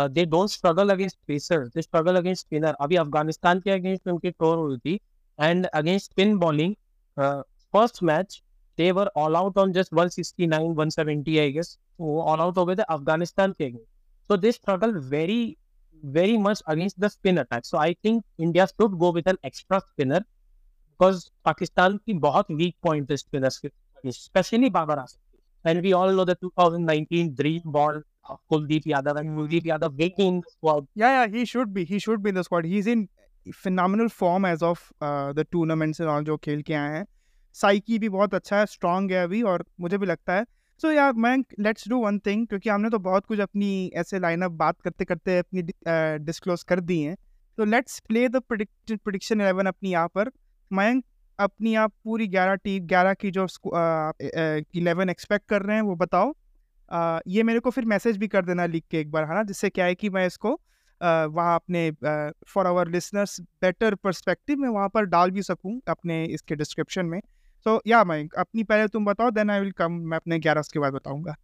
they 0.08 0.24
don't 0.26 0.50
struggle 0.50 0.90
against 0.90 1.18
pacer 1.26 1.66
they 1.66 1.82
struggle 1.82 2.16
against 2.16 2.46
spinner 2.46 2.74
अभी 2.80 2.96
अफ़गानिस्तान 2.96 3.60
के 3.60 3.70
अगेंस्ट 3.70 4.08
उनकी 4.08 4.30
टोर 4.30 4.56
हुई 4.58 4.78
थी 4.78 4.98
and 5.38 5.66
against 5.66 6.10
spin 6.10 6.36
bowling 6.38 6.74
first 7.16 8.02
match 8.02 8.42
they 8.78 8.90
were 8.92 9.10
all 9.16 9.36
out 9.36 9.58
on 9.58 9.72
just 9.72 9.94
one 9.94 10.08
sixty 10.08 10.46
nine 10.46 10.72
one 10.74 10.88
seventy 10.90 11.38
I 11.38 11.52
guess 11.52 11.78
वो 12.00 12.20
all 12.22 12.40
out 12.40 12.58
हो 12.58 12.64
गए 12.66 12.76
थे 12.76 12.82
अफ़गानिस्तान 12.90 13.52
के 13.52 13.64
against 13.64 13.86
so 14.30 14.36
they 14.36 14.52
struggle 14.52 14.94
very 15.08 15.56
very 16.04 16.36
much 16.38 16.62
against 16.66 17.00
the 17.00 17.08
spin 17.08 17.38
attack 17.38 17.64
so 17.64 17.78
I 17.78 17.94
think 18.02 18.24
India 18.38 18.66
should 18.66 18.98
go 18.98 19.10
with 19.10 19.26
an 19.26 19.38
extra 19.44 19.80
spinner 19.80 20.20
because 21.00 21.30
Pakistan 21.46 21.98
की 22.06 22.18
बहुत 22.20 22.46
weak 22.60 22.76
point 22.86 23.10
है 23.10 23.16
spinners 23.16 23.60
especially 24.04 24.70
Babar 24.70 24.98
Asif 24.98 25.18
and 25.64 25.82
we 25.82 25.92
all 25.92 26.12
know 26.12 26.24
the 26.24 26.34
2019 26.36 27.34
dream 27.34 27.62
ball 27.64 28.00
of 28.24 28.38
Kuldeep 28.50 28.84
Yadav 28.84 29.18
and 29.20 29.36
Kuldeep 29.38 29.64
Yadav 29.64 29.96
making 29.96 30.40
the 30.40 30.50
squad. 30.50 30.86
Yeah, 30.94 31.24
yeah, 31.24 31.38
he 31.38 31.44
should 31.44 31.74
be. 31.74 31.84
He 31.84 31.98
should 31.98 32.22
be 32.22 32.28
in 32.28 32.34
the 32.34 32.44
squad. 32.44 32.64
He's 32.64 32.86
in 32.86 33.08
phenomenal 33.54 34.08
form 34.08 34.44
as 34.44 34.62
of 34.62 34.92
uh, 35.00 35.32
the 35.32 35.44
tournaments 35.44 36.00
and 36.00 36.08
all 36.08 36.22
जो 36.22 36.36
खेल 36.36 36.62
के 36.62 36.74
आए 36.74 36.96
हैं 36.96 37.06
psyche 37.54 37.98
भी 37.98 38.08
बहुत 38.08 38.34
अच्छा 38.34 38.58
है 38.58 38.66
strong 38.66 39.10
है 39.12 39.22
अभी 39.24 39.42
और 39.42 39.64
मुझे 39.80 39.98
भी 39.98 40.06
लगता 40.06 40.34
है 40.34 40.44
सो 40.80 40.90
यार 40.92 41.12
मैं 41.14 41.36
लेट्स 41.60 41.88
डू 41.88 41.96
वन 42.00 42.18
थिंग 42.26 42.46
क्योंकि 42.46 42.68
हमने 42.70 42.88
तो 42.90 42.98
बहुत 42.98 43.24
कुछ 43.26 43.40
अपनी 43.40 43.70
ऐसे 43.96 44.18
लाइनअप 44.18 44.50
बात 44.52 44.80
करते 44.80 45.04
करते 45.04 45.38
अपनी 45.38 45.62
डिस्क्लोज 46.24 46.62
कर 46.62 46.80
दी 46.80 47.00
हैं। 47.00 47.16
तो 47.58 47.64
let's 47.64 47.98
play 48.00 48.28
the 48.28 48.42
prediction 48.48 49.40
eleven 49.40 49.66
अपनी 49.66 49.90
यहाँ 49.90 50.08
पर। 50.08 50.30
मयंक 50.70 51.04
अपनी 51.38 51.74
आप 51.76 51.92
पूरी 52.04 52.26
ग्यारह 52.28 52.54
टीम 52.56 52.86
ग्यारह 52.86 53.14
की 53.14 53.30
जो 53.30 53.46
इलेवन 54.76 55.10
एक्सपेक्ट 55.10 55.48
कर 55.48 55.62
रहे 55.62 55.76
हैं 55.76 55.82
वो 55.82 55.94
बताओ। 55.96 56.30
uh, 56.30 57.20
ये 57.26 57.42
मेरे 57.42 57.60
को 57.60 57.70
फिर 57.70 57.84
मैसेज 57.84 58.16
भी 58.16 58.28
कर 58.28 58.44
देना 58.44 58.66
लिख 58.66 58.84
के 58.90 59.00
एक 59.00 59.10
बार 59.10 59.24
है 59.24 59.34
ना? 59.34 59.42
जिससे 59.42 59.70
क्या 59.70 59.84
है 59.84 59.94
कि 59.94 60.10
मैं 60.10 60.26
इसको 60.26 60.52
वहाँ 61.00 61.54
अपने 61.54 61.90
for 62.48 62.66
our 62.66 62.88
listeners 62.90 63.40
better 63.40 63.94
perspective 63.94 64.58
में 64.58 64.68
वहाँ 64.68 64.88
पर 64.88 65.04
डाल 65.06 65.30
भी 65.30 65.42
सकूँ 65.42 65.80
अपने 65.88 66.24
इसके 66.26 66.56
डिस्क्रिप्शन 66.56 67.06
में। 67.06 67.20
सो 67.64 67.80
या 67.86 68.04
मैं 68.04 68.28
अपनी 68.38 68.64
पहले 68.64 68.88
तुम 68.88 69.04
बताओ 69.04 69.30
देन 69.30 69.50
आई 69.50 69.60
विल 69.60 69.70
कम 69.72 69.92
मैं 69.92 70.16
अपने 70.16 70.38
ग्यारह 70.38 70.60
उसके 70.60 70.78
बाद 70.78 70.92
बताऊँगा 70.92 71.34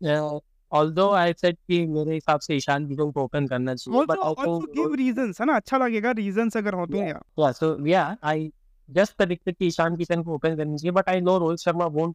uh, 0.00 0.40
although 0.72 1.12
I 1.12 1.32
said 1.32 1.56
कि 1.68 1.86
मेरे 1.86 2.14
हिसाब 2.14 2.40
से 2.40 2.56
ईशान 2.56 2.86
किशन 2.88 3.10
को 3.10 3.24
ओपन 3.24 3.46
करना 3.46 3.74
चाहिए, 3.74 4.00
but 4.06 4.18
also 4.18 4.74
गिव 4.74 4.94
रीजंस 4.94 5.40
है 5.40 5.46
ना 5.46 5.56
अच्छा 5.56 5.78
लगेगा 5.78 6.10
रीजंस 6.10 6.56
अगर 6.56 6.74
हो 6.74 6.86
तो 6.86 6.96
Yeah. 6.96 7.08
या 7.08 7.20
yeah, 7.38 7.52
so 7.52 7.76
yeah, 7.86 8.14
I 8.22 8.52
just 8.96 9.16
predicted 9.16 9.56
कि 9.58 9.66
ईशान 9.66 9.96
किशन 9.96 10.22
को 10.22 10.34
ओपन 10.34 10.56
करनी 10.56 10.78
चाहिए, 10.78 10.92
but 10.92 11.08
I 11.08 11.20
know 11.26 11.38
Rohit 11.38 11.58
Sharma 11.58 11.86
won't 11.86 12.14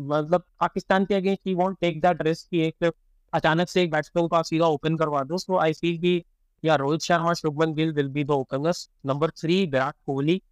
मतलब 0.00 0.42
पाकिस्तान 0.60 1.04
के 1.04 1.14
अगेंस्ट 1.14 1.40
ही 1.46 1.54
won't 1.54 1.76
take 1.84 2.00
that 2.02 2.26
risk 2.26 2.48
कि 2.50 2.60
एक 2.60 2.92
अचानक 3.34 3.68
से 3.68 3.82
एक 3.82 3.90
बैट्समैन 3.90 4.28
को 4.28 4.36
आप 4.36 4.44
सीधा 4.44 4.66
ओपन 4.66 4.96
करवा 4.96 5.22
दो. 5.22 5.38
So 5.38 5.54
I 5.54 5.72
feel 5.72 6.00
कि 6.00 6.22
yeah, 6.64 6.78
Rohit 6.78 7.00
Sharma, 7.00 7.32
Shubman 7.32 7.74
Gill 7.74 7.94
will 7.94 8.12
be 8.12 8.24
the 8.24 8.36
openers. 8.36 8.88
Number 9.06 9.28
three, 9.40 9.70
Virat 9.70 9.94
Kohli. 10.06 10.42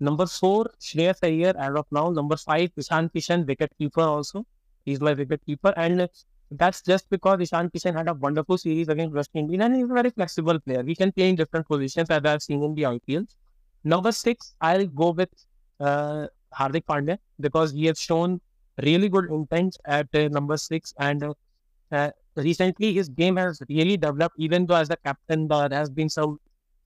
Number 0.00 0.26
four, 0.26 0.70
Shreyas 0.80 1.18
Iyer 1.22 1.54
as 1.58 1.74
of 1.74 1.86
now. 1.90 2.10
Number 2.10 2.36
five, 2.36 2.70
Ishan 2.76 3.10
Kishan, 3.10 3.46
wicket 3.46 3.72
keeper 3.78 4.02
also. 4.02 4.44
He's 4.84 5.00
my 5.00 5.12
wicket 5.12 5.44
keeper. 5.44 5.74
And 5.76 6.08
that's 6.50 6.82
just 6.82 7.10
because 7.10 7.40
Ishan 7.40 7.70
Kishan 7.70 7.94
had 7.94 8.08
a 8.08 8.14
wonderful 8.14 8.58
series 8.58 8.88
against 8.88 9.14
West 9.14 9.30
Indies 9.34 9.60
and 9.60 9.74
he's 9.74 9.84
a 9.84 9.92
very 9.92 10.10
flexible 10.10 10.58
player. 10.60 10.82
He 10.82 10.94
can 10.94 11.12
play 11.12 11.28
in 11.28 11.36
different 11.36 11.66
positions 11.66 12.10
as 12.10 12.24
I've 12.24 12.42
seen 12.42 12.62
in 12.62 12.74
the 12.74 12.82
IPL. 12.82 13.26
Number 13.84 14.12
six, 14.12 14.54
I'll 14.60 14.86
go 14.86 15.10
with 15.10 15.30
uh, 15.80 16.28
Hardik 16.54 16.84
Pandya 16.84 17.18
because 17.40 17.72
he 17.72 17.86
has 17.86 17.98
shown 17.98 18.40
really 18.82 19.08
good 19.08 19.30
intent 19.30 19.76
at 19.84 20.08
uh, 20.14 20.28
number 20.28 20.56
six. 20.56 20.94
And 20.98 21.22
uh, 21.24 21.34
uh, 21.92 22.10
recently, 22.36 22.94
his 22.94 23.08
game 23.08 23.36
has 23.36 23.60
really 23.68 23.96
developed, 23.96 24.36
even 24.38 24.66
though 24.66 24.76
as 24.76 24.88
the 24.88 24.96
captain, 24.96 25.48
there 25.48 25.68
has 25.70 25.90
been 25.90 26.08
some 26.08 26.38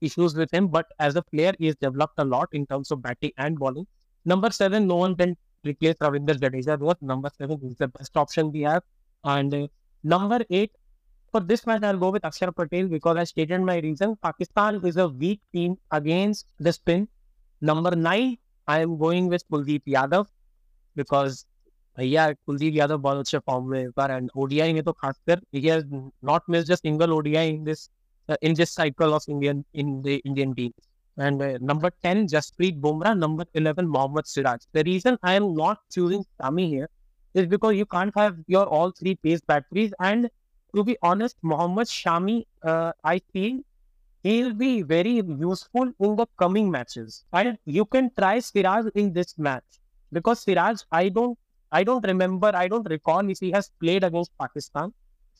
issues 0.03 0.35
with 0.35 0.51
him, 0.51 0.67
but 0.67 0.85
as 0.99 1.15
a 1.15 1.21
player, 1.21 1.53
he 1.59 1.67
has 1.67 1.75
developed 1.75 2.19
a 2.19 2.25
lot 2.25 2.49
in 2.51 2.65
terms 2.65 2.91
of 2.91 3.01
batting 3.01 3.31
and 3.37 3.57
bowling. 3.57 3.87
Number 4.25 4.51
seven, 4.51 4.87
no 4.87 4.95
one 4.95 5.15
can 5.15 5.35
replace 5.63 5.95
Ravinder 5.95 6.35
Jadeja. 6.43 6.77
What 6.79 7.01
number 7.01 7.29
seven 7.37 7.59
is 7.63 7.75
the 7.77 7.87
best 7.87 8.17
option 8.17 8.51
we 8.51 8.61
have. 8.61 8.83
And 9.23 9.53
uh, 9.53 9.67
number 10.03 10.41
eight, 10.49 10.71
for 11.31 11.41
this 11.41 11.65
match, 11.65 11.83
I'll 11.83 11.97
go 11.97 12.11
with 12.11 12.23
Akshar 12.23 12.55
Patel 12.55 12.87
because 12.87 13.17
I 13.17 13.23
stated 13.23 13.61
my 13.61 13.79
reason. 13.79 14.15
Pakistan 14.21 14.81
is 14.85 14.97
a 14.97 15.07
weak 15.07 15.41
team 15.53 15.77
against 15.91 16.47
the 16.59 16.73
spin. 16.73 17.07
Number 17.61 17.95
nine, 17.95 18.37
I 18.67 18.81
am 18.81 18.97
going 18.97 19.27
with 19.27 19.49
Kuldeep 19.49 19.83
Yadav 19.87 20.27
because 20.95 21.45
भैया 21.97 22.31
कुलदीप 22.33 22.75
यादव 22.75 22.97
बहुत 22.97 23.17
अच्छे 23.17 23.37
form 23.37 23.69
में 23.69 23.81
इस 23.83 23.91
बार 23.97 24.11
and 24.11 24.29
ODI 24.43 24.73
में 24.73 24.83
तो 24.83 24.91
खासकर 24.91 25.41
he 25.55 25.61
has 25.67 25.85
not 26.25 26.43
miss 26.49 26.65
just 26.65 26.81
single 26.83 27.11
ODI 27.13 27.49
in 27.49 27.63
this 27.63 27.89
uh, 28.29 28.35
in 28.41 28.53
this 28.53 28.71
cycle 28.71 29.13
of 29.13 29.23
Indian 29.27 29.65
in 29.73 30.01
the 30.01 30.17
Indian 30.19 30.53
team. 30.55 30.73
And 31.17 31.41
uh, 31.41 31.57
number 31.61 31.91
10, 32.03 32.27
Jasprit 32.27 32.79
Bumrah. 32.79 33.17
Number 33.17 33.45
11, 33.53 33.87
Mohammad 33.87 34.27
Siraj. 34.27 34.61
The 34.71 34.83
reason 34.83 35.17
I 35.21 35.33
am 35.33 35.53
not 35.53 35.79
choosing 35.91 36.25
Sami 36.41 36.67
here 36.67 36.89
is 37.33 37.47
because 37.47 37.75
you 37.75 37.85
can't 37.85 38.15
have 38.17 38.37
your 38.47 38.65
all 38.65 38.91
three 38.91 39.15
pace 39.15 39.41
batteries. 39.41 39.93
And 39.99 40.29
to 40.75 40.83
be 40.83 40.97
honest, 41.01 41.37
Mohammad 41.41 41.87
Shami, 41.87 42.45
uh, 42.63 42.93
I 43.03 43.21
feel 43.31 43.59
he'll 44.23 44.53
be 44.53 44.81
very 44.81 45.21
useful 45.21 45.91
in 45.99 46.15
the 46.15 46.25
coming 46.37 46.71
matches. 46.71 47.25
And 47.33 47.57
you 47.65 47.85
can 47.85 48.09
try 48.17 48.39
Siraj 48.39 48.85
in 48.95 49.13
this 49.13 49.37
match 49.37 49.63
because 50.11 50.41
Siraj, 50.41 50.81
I 50.91 51.09
don't, 51.09 51.37
I 51.71 51.83
don't 51.83 52.05
remember, 52.05 52.51
I 52.55 52.67
don't 52.67 52.87
recall 52.89 53.27
if 53.29 53.39
he 53.39 53.51
has 53.51 53.71
played 53.79 54.03
against 54.03 54.31
Pakistan. 54.39 54.93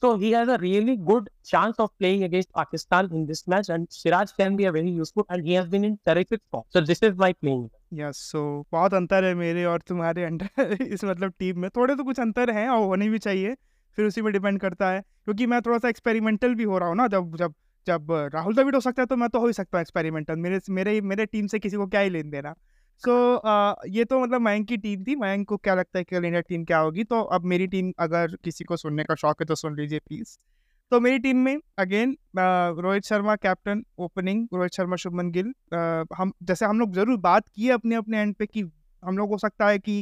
So 0.04 0.18
he 0.18 0.32
has 0.32 0.50
a 0.50 0.58
really 0.58 0.98
good 0.98 1.30
chance 1.46 1.78
of 1.80 1.90
playing 1.98 2.24
against 2.26 2.52
Pakistan 2.54 3.10
in 3.14 3.26
this 3.26 3.48
match, 3.48 3.70
and 3.70 3.88
Siraj 3.90 4.32
can 4.34 4.58
be 4.58 4.66
a 4.66 4.72
very 4.74 4.90
useful, 4.92 5.26
and 5.30 5.46
he 5.46 5.54
has 5.54 5.68
been 5.68 5.86
in 5.86 5.98
terrific 6.06 6.42
form. 6.52 6.66
So 6.70 6.82
this 6.82 7.04
is 7.04 7.16
my 7.16 7.32
playing. 7.36 7.70
Yes 7.94 8.18
so 8.32 8.42
बहुत 8.72 8.94
अंतर 8.94 9.24
है 9.24 9.34
मेरे 9.36 9.64
और 9.66 9.82
तुम्हारे 9.88 10.24
under 10.24 10.72
इस 10.82 11.04
मतलब 11.04 11.34
team 11.40 11.60
में 11.60 11.70
थोड़े 11.70 11.96
तो 11.96 12.04
कुछ 12.04 12.20
अंतर 12.20 12.50
हैं 12.50 12.68
और 12.70 12.86
होने 12.88 13.10
भी 13.10 13.20
चाहिए 13.20 13.56
फिर 13.98 14.06
उसी 14.06 14.22
पे 14.22 14.32
डिपेंड 14.32 14.60
करता 14.60 14.90
है 14.90 15.02
क्योंकि 15.02 15.46
मैं 15.48 15.62
थोड़ा 15.62 15.78
सा 15.78 15.90
एक्सपेरिमेंटल 15.90 16.56
भी 16.56 16.64
हो 16.64 16.78
रहा 16.78 16.90
हूँ 16.90 16.98
ना 16.98 17.08
जब 17.08 17.36
जब 17.38 17.54
जब 17.88 18.12
राहुल 18.34 18.56
द्रविड 18.56 18.76
हो 18.76 18.82
सकता 18.82 19.02
है 19.02 19.06
तो 19.06 19.16
मैं 19.16 19.30
तो 19.30 19.40
हो 19.40 19.48
ही 19.48 19.54
सकता 19.54 19.78
हूँ 19.78 19.82
एक्सपेरिमेंटल 19.82 20.36
मेरे 20.46 20.60
मेरे 20.80 21.00
मेरे 21.14 21.26
टीम 21.26 21.48
से 21.48 21.60
किसी 21.60 21.78
को 21.78 21.88
क्या 21.88 22.02
ही 22.02 22.10
लेन 22.10 22.30
देना 22.30 22.56
सो 23.04 23.12
so, 23.12 23.40
uh, 23.44 23.76
ये 23.90 24.04
तो 24.06 24.20
मतलब 24.20 24.42
मयंक 24.42 24.68
की 24.68 24.78
टीम 24.78 25.04
थी। 25.04 25.16
मयंक 25.18 25.48
को 25.48 25.58
क्या 25.58 25.74
लगता 25.76 26.00
है 26.00 26.04
कि 26.04 26.16
इंडिया 26.16 26.42
टीम 26.42 26.64
क्या 26.66 26.78
होगी? 26.80 27.04
तो 27.04 27.22
अब 27.22 27.46
मेरी 27.46 27.68
टीम 27.68 27.92
अगर 28.00 28.36
किसी 28.44 28.64
को 28.64 28.78
सुनने 28.78 29.04
का 29.04 29.16
शौक 29.16 29.42
है 29.42 29.46
तो 29.46 29.56
सुन 29.56 29.76
लीजिए 29.78 30.00
प्लीज़। 30.00 30.38
तो 30.92 31.00
मेरी 31.00 31.20
टीम 31.20 31.38
में 31.38 31.58
again 31.80 32.16
Rohit 32.38 33.06
Sharma 33.06 33.36
captain 33.38 33.84
opening 34.00 34.48
Rohit 34.54 34.74
Sharma 34.74 34.96
Shubman 34.96 35.32
Gill 35.32 35.54
हम 36.16 36.32
जैसे 36.44 36.66
हम 36.66 36.80
लोग 36.80 36.94
ज़रूर 36.94 37.18
बात 37.20 37.48
किए 37.48 37.70
अपने 37.72 37.96
अपने 37.96 38.22
एंड 38.22 38.34
पे 38.36 38.46
कि 38.46 38.62
हम 39.04 39.18
लोग 39.18 39.30
हो 39.30 39.38
सकता 39.38 39.68
है 39.68 39.80
कि 39.80 39.98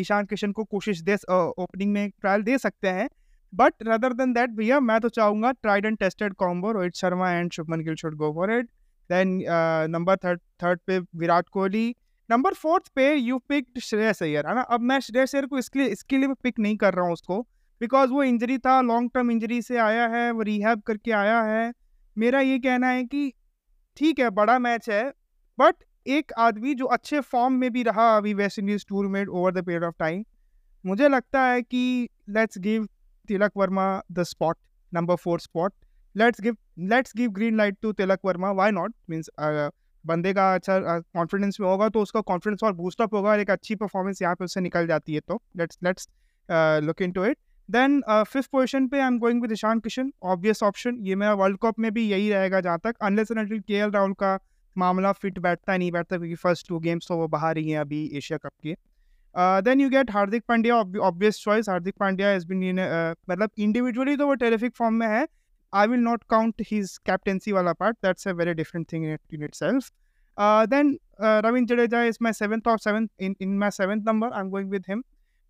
ईशान 0.00 0.26
किशन 0.30 0.52
को 0.52 0.64
कोशिश 0.66 1.00
दे 1.02 1.14
ओपनिंग 1.34 1.92
में 1.92 2.10
ट्रायल 2.10 2.42
दे 2.42 2.58
सकते 2.58 2.88
हैं। 2.90 3.08
बट 3.52 3.74
रदर 3.88 4.12
देन 4.12 4.32
दैट 4.32 4.50
भैया 4.52 4.80
मैं 4.82 5.00
तो 5.00 5.08
चाहूँगा 5.10 5.52
tried 5.52 5.86
and 5.86 5.98
tested 5.98 6.34
combo 6.34 6.72
Rohit 6.72 6.94
Sharma 6.96 7.30
and 7.30 7.50
Shubman 7.52 7.80
Gill 7.80 7.94
should 7.94 8.16
go 8.16 8.32
for 8.34 8.52
it. 8.52 8.66
Then 9.10 9.38
number 9.90 10.16
third 10.16 10.40
third 10.62 10.80
पे 10.86 10.98
विराट 10.98 11.48
कोहली 11.48 11.94
नंबर 12.30 12.54
फोर्थ 12.54 12.88
पे 12.88 13.14
यू 13.14 13.38
पिक्ड 13.38 13.80
श्रेयस 13.80 14.22
अय्यर 14.22 14.46
है 14.46 14.54
ना? 14.54 14.60
अब 14.60 14.80
मैं 14.80 14.98
श्रेयस 15.00 15.34
अय्यर 15.34 15.46
को 15.46 15.58
इसके 15.58 15.78
लिए 15.78 15.88
इसके 15.88 16.18
लिए 16.18 16.34
पिक 16.42 16.58
नहीं 16.58 16.76
कर 16.76 16.94
रहा 16.94 17.04
हूँ 17.04 17.12
उसको 17.12 17.40
बिकॉज़ 17.80 18.10
वो 18.10 18.22
इंजरी 18.22 18.58
था 18.58 18.80
लॉन्ग 18.80 19.10
टर्म 19.14 19.30
इंजरी 19.30 19.60
से 19.62 19.78
आया 19.78 20.06
है, 20.08 20.30
वो 20.30 20.42
रिहैब 20.42 20.80
करके 20.80 21.12
आया 21.12 21.42
है। 21.42 21.72
मेरा 22.16 22.40
ये 22.40 22.58
कहना 22.58 22.88
है 22.88 23.04
कि 23.04 23.32
ठीक 23.96 24.18
है, 24.18 24.30
बड़ा 24.30 24.58
मैच 24.58 24.88
है 24.90 25.02
बट 25.58 25.74
एक 26.06 26.32
आदमी 26.38 26.74
जो 26.74 26.86
अच्छे 26.86 27.20
फॉर्म 27.20 27.54
में 27.54 27.70
भी 27.72 27.82
रहा 27.82 28.16
अभी 28.16 28.34
वेस्ट 28.34 28.58
इंडीज 28.58 28.86
टूर 28.88 29.06
में 29.06 29.24
over 29.26 29.52
the 29.52 29.64
period 29.66 29.84
of 29.84 29.94
time 29.98 30.24
मुझे 30.86 31.08
लगता 31.08 31.42
है 31.42 31.62
कि 31.62 32.08
let's 32.28 32.58
give 32.58 32.88
Tilak 33.28 33.52
Varma 33.56 34.02
the 34.12 34.22
spot 34.22 34.56
number 34.94 35.16
four 35.16 35.40
spot 35.40 35.74
let's 36.16 36.40
give 36.40 36.56
let's 36.78 37.12
give 37.16 37.30
green 37.30 37.56
light 37.56 37.76
to 37.82 37.92
Tilak 37.92 38.18
Varma 38.24 38.50
why 38.50 38.70
not 38.70 38.94
means 39.10 39.30
बंदे 40.04 40.32
का 40.34 40.52
अच्छा 40.54 40.98
कॉन्फिडेंस 40.98 41.60
में 41.60 41.68
होगा 41.68 41.88
तो 41.88 42.00
उसका 42.02 42.20
कॉन्फिडेंस 42.22 42.62
और 42.64 42.72
बूस्टअप 42.74 43.14
होगा, 43.14 43.30
और 43.30 43.40
एक 43.40 43.50
अच्छी 43.50 43.74
परफॉर्मेंस 43.76 44.22
यहाँ 44.22 44.34
पे 44.34 44.44
उससे 44.44 44.60
निकल 44.60 44.86
जाती 44.86 45.14
है 45.14 45.20
तो। 45.20 45.40
Let's 45.56 45.78
let's 45.84 46.08
look 46.84 47.02
into 47.12 47.24
it 47.24 47.36
then 47.68 48.00
fifth 48.08 48.50
position 48.52 48.86
पे 48.88 49.00
I 49.00 49.06
am 49.06 49.18
going 49.18 49.42
with 49.42 49.52
Ishan 49.52 49.80
Kishan 49.80 50.12
obvious 50.24 50.62
option 50.62 50.96
ये 51.02 51.14
मेरा 51.16 51.34
वर्ल्ड 51.34 51.58
कप 51.62 51.78
में 51.78 51.92
भी 51.94 52.08
यही 52.08 52.30
रहेगा 52.30 52.60
जहाँ 52.60 52.78
तक। 52.84 52.94
Unless 53.02 53.30
and 53.30 53.62
K 53.62 53.74
L 53.74 53.90
Rahul 53.90 54.12
का 54.14 54.38
मामला 54.76 55.12
फिट 55.14 55.38
बैठता 55.40 55.76
नहीं 55.76 55.90
बैठता, 55.92 56.16
क्योंकि 56.16 56.34
फ़र्स्ट 56.36 56.68
टू 56.68 56.78
गेम्स 56.80 57.08
तो 57.08 57.16
वो 57.16 57.28
बाहर 57.28 57.58
ही 57.58 57.70
हैं 57.70 57.78
अभी 57.80 58.04
एशिया 58.16 58.38
कप 58.38 58.52
के। 58.62 58.76
Then 59.62 59.80
you 59.80 59.88
get 59.90 60.10
Hardik 60.10 60.42
Pandya 60.48 60.76
obvious 60.76 61.38
choice 61.40 61.68
Hardik 61.68 61.94
Pandya 62.00 62.32
is 62.34 62.46
been 62.46 62.80
मतलब 63.30 63.50
इंडिविजुअली 63.58 64.16
तो 64.16 64.26
वो 64.26 64.34
टेरिफिक 64.36 64.74
फॉर्म 64.76 64.94
में 64.94 65.06
है 65.08 65.26
I 65.74 65.86
will 65.86 66.00
not 66.00 66.24
count 66.30 66.62
his 66.70 66.98
captaincy 67.06 67.52
वाला 67.52 67.72
part 67.72 67.96
that's 68.02 68.28
a 68.28 68.32
very 68.32 68.54
different 68.54 68.92
thing 68.92 69.04
in 69.04 69.42
itself 69.54 69.90
then 70.68 70.98
Ravindra 71.20 71.74
Jadeja 71.74 72.02
is 72.02 72.18
my 72.22 72.32
seventh 72.32 72.68
और 72.68 72.78
seventh 72.78 73.08
in 73.20 73.36
in 73.40 73.58
my 73.58 73.70
seventh 73.70 74.02
number 74.06 74.32
I 74.32 74.40
am 74.40 74.50
going 74.50 74.70
with 74.70 74.84
him 74.88 75.02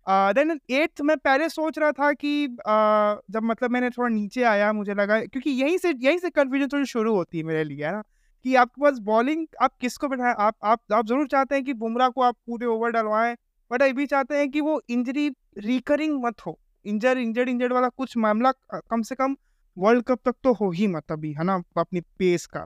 then 0.09 0.59
eighth 0.69 1.01
मैं 1.01 1.17
पहले 1.17 1.49
सोच 1.49 1.79
रहा 1.79 1.91
था 1.91 2.11
कि 2.13 2.47
uh, 2.47 3.33
जब 3.33 3.43
मतलब 3.43 3.71
मैंने 3.71 3.89
थोड़ा 3.89 4.09
नीचे 4.09 4.43
आया 4.43 4.71
मुझे 4.73 4.93
लगा 4.93 5.19
क्योंकि 5.21 5.49
यहीं 5.49 5.77
से 5.77 5.93
यहीं 5.99 6.17
से 6.17 6.29
कन्फ्यूज़न 6.29 6.67
थोड़ी 6.67 6.85
शुरू 6.85 7.15
होती 7.15 7.37
है 7.37 7.43
मेरे 7.43 7.63
लिए 7.63 7.85
है 7.85 7.91
ना? 7.91 8.01
कि 8.43 8.55
आपके 8.55 8.81
पास 8.81 8.99
बॉलिंग 8.99 9.47
आप 9.61 9.77
किसको 9.81 10.07
बैठाएँ 10.07 10.35
आप 10.39 10.55
आप 10.63 10.81
आप 10.93 11.07
ज़रूर 11.07 11.27
चाहते 11.27 11.55
हैं 11.55 11.63
कि 11.63 11.73
बुमराह 11.73 12.09
को 12.09 12.21
आप 12.21 12.35
पूरे 12.47 12.65
ओवर 12.65 12.91
डलवाएँ 12.91 13.35
बट 13.71 13.81
ये 13.81 13.93
भी 13.93 14.05
चाहते 14.05 14.37
हैं 14.37 14.49
कि 14.51 14.61
वो 14.61 14.81
इंजरी 14.89 15.29
रिकरिंग 15.57 16.23
मत 16.25 16.45
हो। 16.45 16.59
इंजर 16.85 17.17
इंजर्ड 17.17 17.49
इंजर्ड 17.49 17.73
वाला 17.73 17.89
कुछ 17.89 18.17
मामला 18.17 18.51
कम 18.89 19.01
से 19.01 19.15
कम 19.15 19.35
वर्ल्ड 19.77 20.03
कप 20.03 20.19
तक 20.25 20.35
तो 20.43 20.53
हो 20.53 20.69
ही 20.71 20.87
मत 20.87 21.11
अभी, 21.11 21.31
है 21.33 21.43
ना 21.43 21.61
अपनी 21.77 22.01
पेस 22.19 22.45
का। 22.47 22.65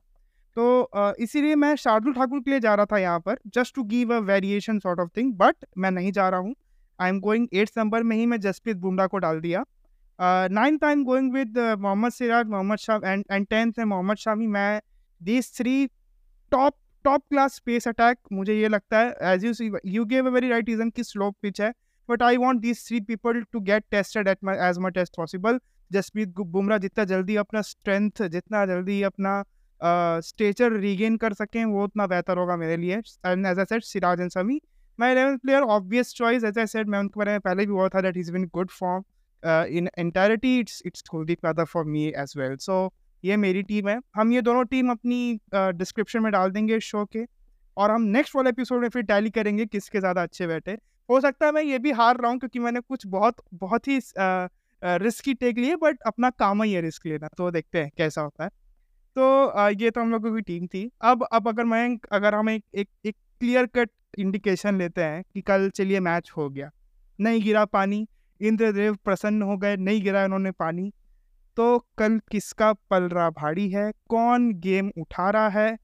तो 0.58 1.14
इसीलिए 1.20 1.56
मैं 1.56 1.76
शार्दुल 1.78 2.14
ठाकुर 2.14 2.40
के 2.40 2.52
लिए 2.52 2.60
जा 2.60 2.74
रहा 2.76 2.86
था 2.86 2.98
यहाँ 2.98 3.20
पर 3.20 3.40
just 3.56 3.76
to 3.76 3.84
give 3.86 4.14
a 4.16 4.20
variation 4.28 4.80
sort 4.80 5.00
of 5.00 5.10
thing 5.18 5.34
but 5.38 5.66
मैं 5.78 5.92
नहीं 5.92 6.12
जा 6.12 6.30
रहा 6.30 6.40
हूँ। 6.40 6.56
I 7.00 7.10
am 7.10 7.20
going 7.22 7.48
eighth 7.54 7.78
number 7.78 8.04
में 8.04 8.16
ही 8.18 8.26
मैं 8.26 8.40
जसप्रीत 8.42 8.78
बुमराह 8.78 9.08
को 9.08 9.18
डाल 9.18 9.40
दिया। 9.42 9.64
Ninth 10.20 10.84
I 10.84 10.92
am 10.92 11.04
going 11.06 11.32
with 11.34 11.58
Mohammed 11.58 12.12
Siraj, 12.12 12.48
Mohammed 12.48 12.78
Shah 12.80 13.00
and 13.06 13.24
and 13.32 13.48
tenth 13.48 13.80
है 13.80 13.86
मोहम्मद 13.86 14.18
शामी। 14.18 14.48
मैं 14.50 14.82
this 15.22 15.56
three 15.58 15.86
top 16.52 16.76
top 17.06 17.24
class 17.30 17.56
space 17.56 17.88
attack 17.88 18.18
मुझे 18.34 18.54
ये 18.54 18.68
लगता 18.68 19.00
है 19.00 19.34
as 19.34 19.46
you 19.46 19.80
you 19.86 20.06
gave 20.06 20.28
a 20.28 20.30
very 20.30 20.50
right 20.50 20.70
reason 20.70 20.90
की 20.90 21.04
स्लोप 21.04 21.36
पिच 21.42 21.62
है 21.62 21.72
but 22.10 22.24
I 22.24 22.38
want 22.38 22.62
this 22.62 22.86
three 22.88 23.00
people 23.04 23.42
to 23.52 23.60
get 23.62 23.84
tested 23.92 24.28
at 24.28 24.38
as 24.62 24.78
much 24.80 24.98
as 24.98 25.10
possible 25.18 25.60
Jasprit 25.92 26.34
Bumrah 26.40 26.78
जितना 26.78 27.04
जल्दी 27.06 27.36
अपना 27.36 27.62
strength 27.64 28.22
जितना 28.30 28.66
जल्दी 28.66 29.02
अपना 29.04 29.44
स्टेचर 29.82 30.72
uh, 30.72 30.82
रिगेन 30.82 31.18
कर 31.18 31.34
सकें 31.34 31.64
वो 31.66 31.84
उतना 31.84 32.08
बेहतर 32.08 32.38
होगा 32.38 32.56
मेरे 32.58 32.78
लिए। 32.78 32.98
As 32.98 33.60
I 33.60 33.66
said 33.66 33.84
Siraj 33.84 34.22
and 34.22 34.32
Shami 34.32 34.60
my 35.00 35.12
eleven 35.12 35.38
player 35.38 35.62
obvious 35.72 36.14
choice 36.14 36.44
as 36.44 36.58
I 36.60 36.68
set 36.68 36.88
मैं 36.88 37.00
उनके 37.00 37.20
बारे 37.20 37.32
में 37.32 37.40
पहले 37.40 37.66
भी 37.66 37.72
हुआ 37.72 37.88
था 37.90 38.02
that 38.02 38.18
is 38.18 38.32
been 38.32 38.46
good 38.54 38.72
form 38.72 39.04
in 39.78 39.90
entirety 39.98 40.58
it's 40.60 40.82
it's 40.86 41.02
Kuldeep 41.10 41.46
Yadav 41.46 41.66
for 41.66 41.86
me 41.86 42.06
as 42.18 42.34
well 42.38 42.56
so 42.58 42.94
ये 43.24 43.38
मेरी 43.38 43.62
टीम 43.64 43.90
है। 43.90 44.00
हम 44.16 44.32
ये 44.34 44.42
दोनों 44.42 44.64
टीम 44.66 44.92
अपनी 44.92 45.40
डिस्क्रिप्शन 45.54 46.20
uh, 46.20 46.24
में 46.24 46.32
डाल 46.32 46.52
देंगे 46.52 46.80
शो 46.82 47.06
के। 47.06 47.26
और 47.78 47.92
हम 47.92 48.02
नेक्स्ट 48.02 48.36
वाले 48.36 48.50
एपिसोड 48.50 48.82
में 48.82 48.90
फिर 48.90 49.04
टैली 49.04 49.30
करेंगे 49.30 49.66
किसके 49.66 50.00
ज़्यादा 50.00 50.24
अच्छे 50.24 50.48
बैठे। 50.48 50.78
हो 51.10 51.20
सकता 51.22 51.46
है 51.46 51.52
मैं 51.52 51.62
ये 51.64 51.80
भी 51.80 51.92
हार 51.92 52.18
रहा 52.18 52.32
हूँ 52.32 52.40
क्योंकि 52.40 52.60
मैंने 52.60 52.80
कुछ 52.80 53.06
बहुत 53.08 53.44
बहुत 53.54 53.88
ही 53.88 54.00
रिस्की 54.82 55.34
टेक 55.34 55.58
लिए 55.58 55.76
बट 55.76 56.02
अपना 56.08 56.30
काम 56.30 56.64
ही 56.64 56.74
है 56.74 56.82
रिस्क 56.82 57.06
लेना 57.06 57.28
तो 57.38 57.52
देखते 57.52 57.80
हैं 57.80 57.92
कैसा 57.98 58.22
होता 58.22 58.44
है। 58.44 58.50
तो 59.16 59.70
ये 59.82 59.90
तो 59.92 60.02
हम 60.02 60.12
लोगों 60.12 60.36
की 60.36 60.42
टीम 60.42 60.68
थी। 60.68 60.90
अब 61.02 61.28
अब 61.34 61.48
अगर 61.48 61.66
मैं 61.66 61.98
अगर 62.12 62.36
हम 62.36 62.50
एक 62.50 62.64
एक, 62.76 62.90
एक 63.06 63.16
क्लियर 63.40 63.66
कट 63.66 63.90
इंडिकेशन 64.20 64.78
लेते 64.78 65.04
हैं 65.04 65.24
कि 65.34 65.42
कल 65.42 65.70
चलिए 65.70 66.00
मैच 66.00 66.32
हो 66.38 66.50
गया 66.50 66.70
नहीं 67.20 67.42
गिरा 67.44 67.66
पानी 67.66 68.08
इंद्रदेव 68.42 68.96
प्रसन्न 68.96 69.42
हो 69.42 69.58
गए 69.58 69.76
नहीं 69.78 70.02
गिरा 70.04 70.24
उन्होंने 70.26 70.52
पानी 70.52 70.92
तो 71.58 71.78
कल 71.98 72.20
किसका 72.32 72.72
पल 72.90 73.04
रहा 73.04 73.30
भारी 73.30 73.70
है 73.70 73.92
कौन 74.10 74.52
गेम 74.60 74.92
उठा 74.98 75.30
रहा 75.30 75.50
है 75.50 75.78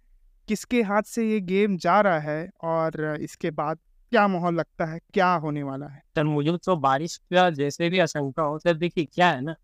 किसके 0.47 0.81
हाथ 0.81 1.03
से 1.03 1.29
ये 1.29 1.39
गेम 1.41 1.77
जा 1.77 1.99
रहा 2.01 2.19
है 2.19 2.49
और 2.63 3.17
इसके 3.21 3.51
बाद 3.51 3.79
क्या 4.13 4.27
माहौल 4.27 4.55
लगता 4.55 4.85
है? 4.85 4.99
क्या 5.13 5.33
होने 5.33 5.63
वाला 5.63 5.85
है? 5.85 6.01
सर 6.15 6.23
मुझे 6.23 6.57
तो 6.57 6.75
बारिश 6.75 7.17
का 7.17 7.49
जैसे 7.49 7.89
भी 7.89 7.99
आशंका 7.99 8.43
हो 8.43 8.59
सर 8.59 8.73
देखिए 8.73 9.05
क्या 9.05 9.29
है 9.29 9.41
ना 9.41 9.55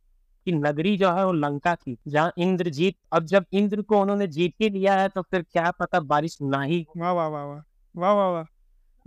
कि 0.45 0.51
नगरी 0.51 0.97
जो 0.97 1.12
है 1.12 1.25
वो 1.25 1.31
लंका 1.31 1.75
थी 1.75 1.97
जहाँ 2.07 2.31
इंद्र 2.38 2.69
जीत 2.69 2.95
अब 3.13 3.25
जब 3.25 3.45
इंद्र 3.53 3.81
को 3.81 4.01
उन्होंने 4.01 4.27
जीत 4.27 4.53
ही 4.62 4.69
लिया 4.69 4.95
है 4.95 5.09
तो 5.09 5.21
फिर 5.21 5.41
क्या 5.41 5.71
पता 5.71 5.99
बारिश 5.99 6.38
ना 6.41 6.62
ही 6.62 6.85
वाह 6.97 7.12
वाह 7.12 7.27
वाह 7.27 7.43
वाह 7.45 7.62
वाह 7.95 8.13
वाह 8.13 8.29
वाह 8.29 8.43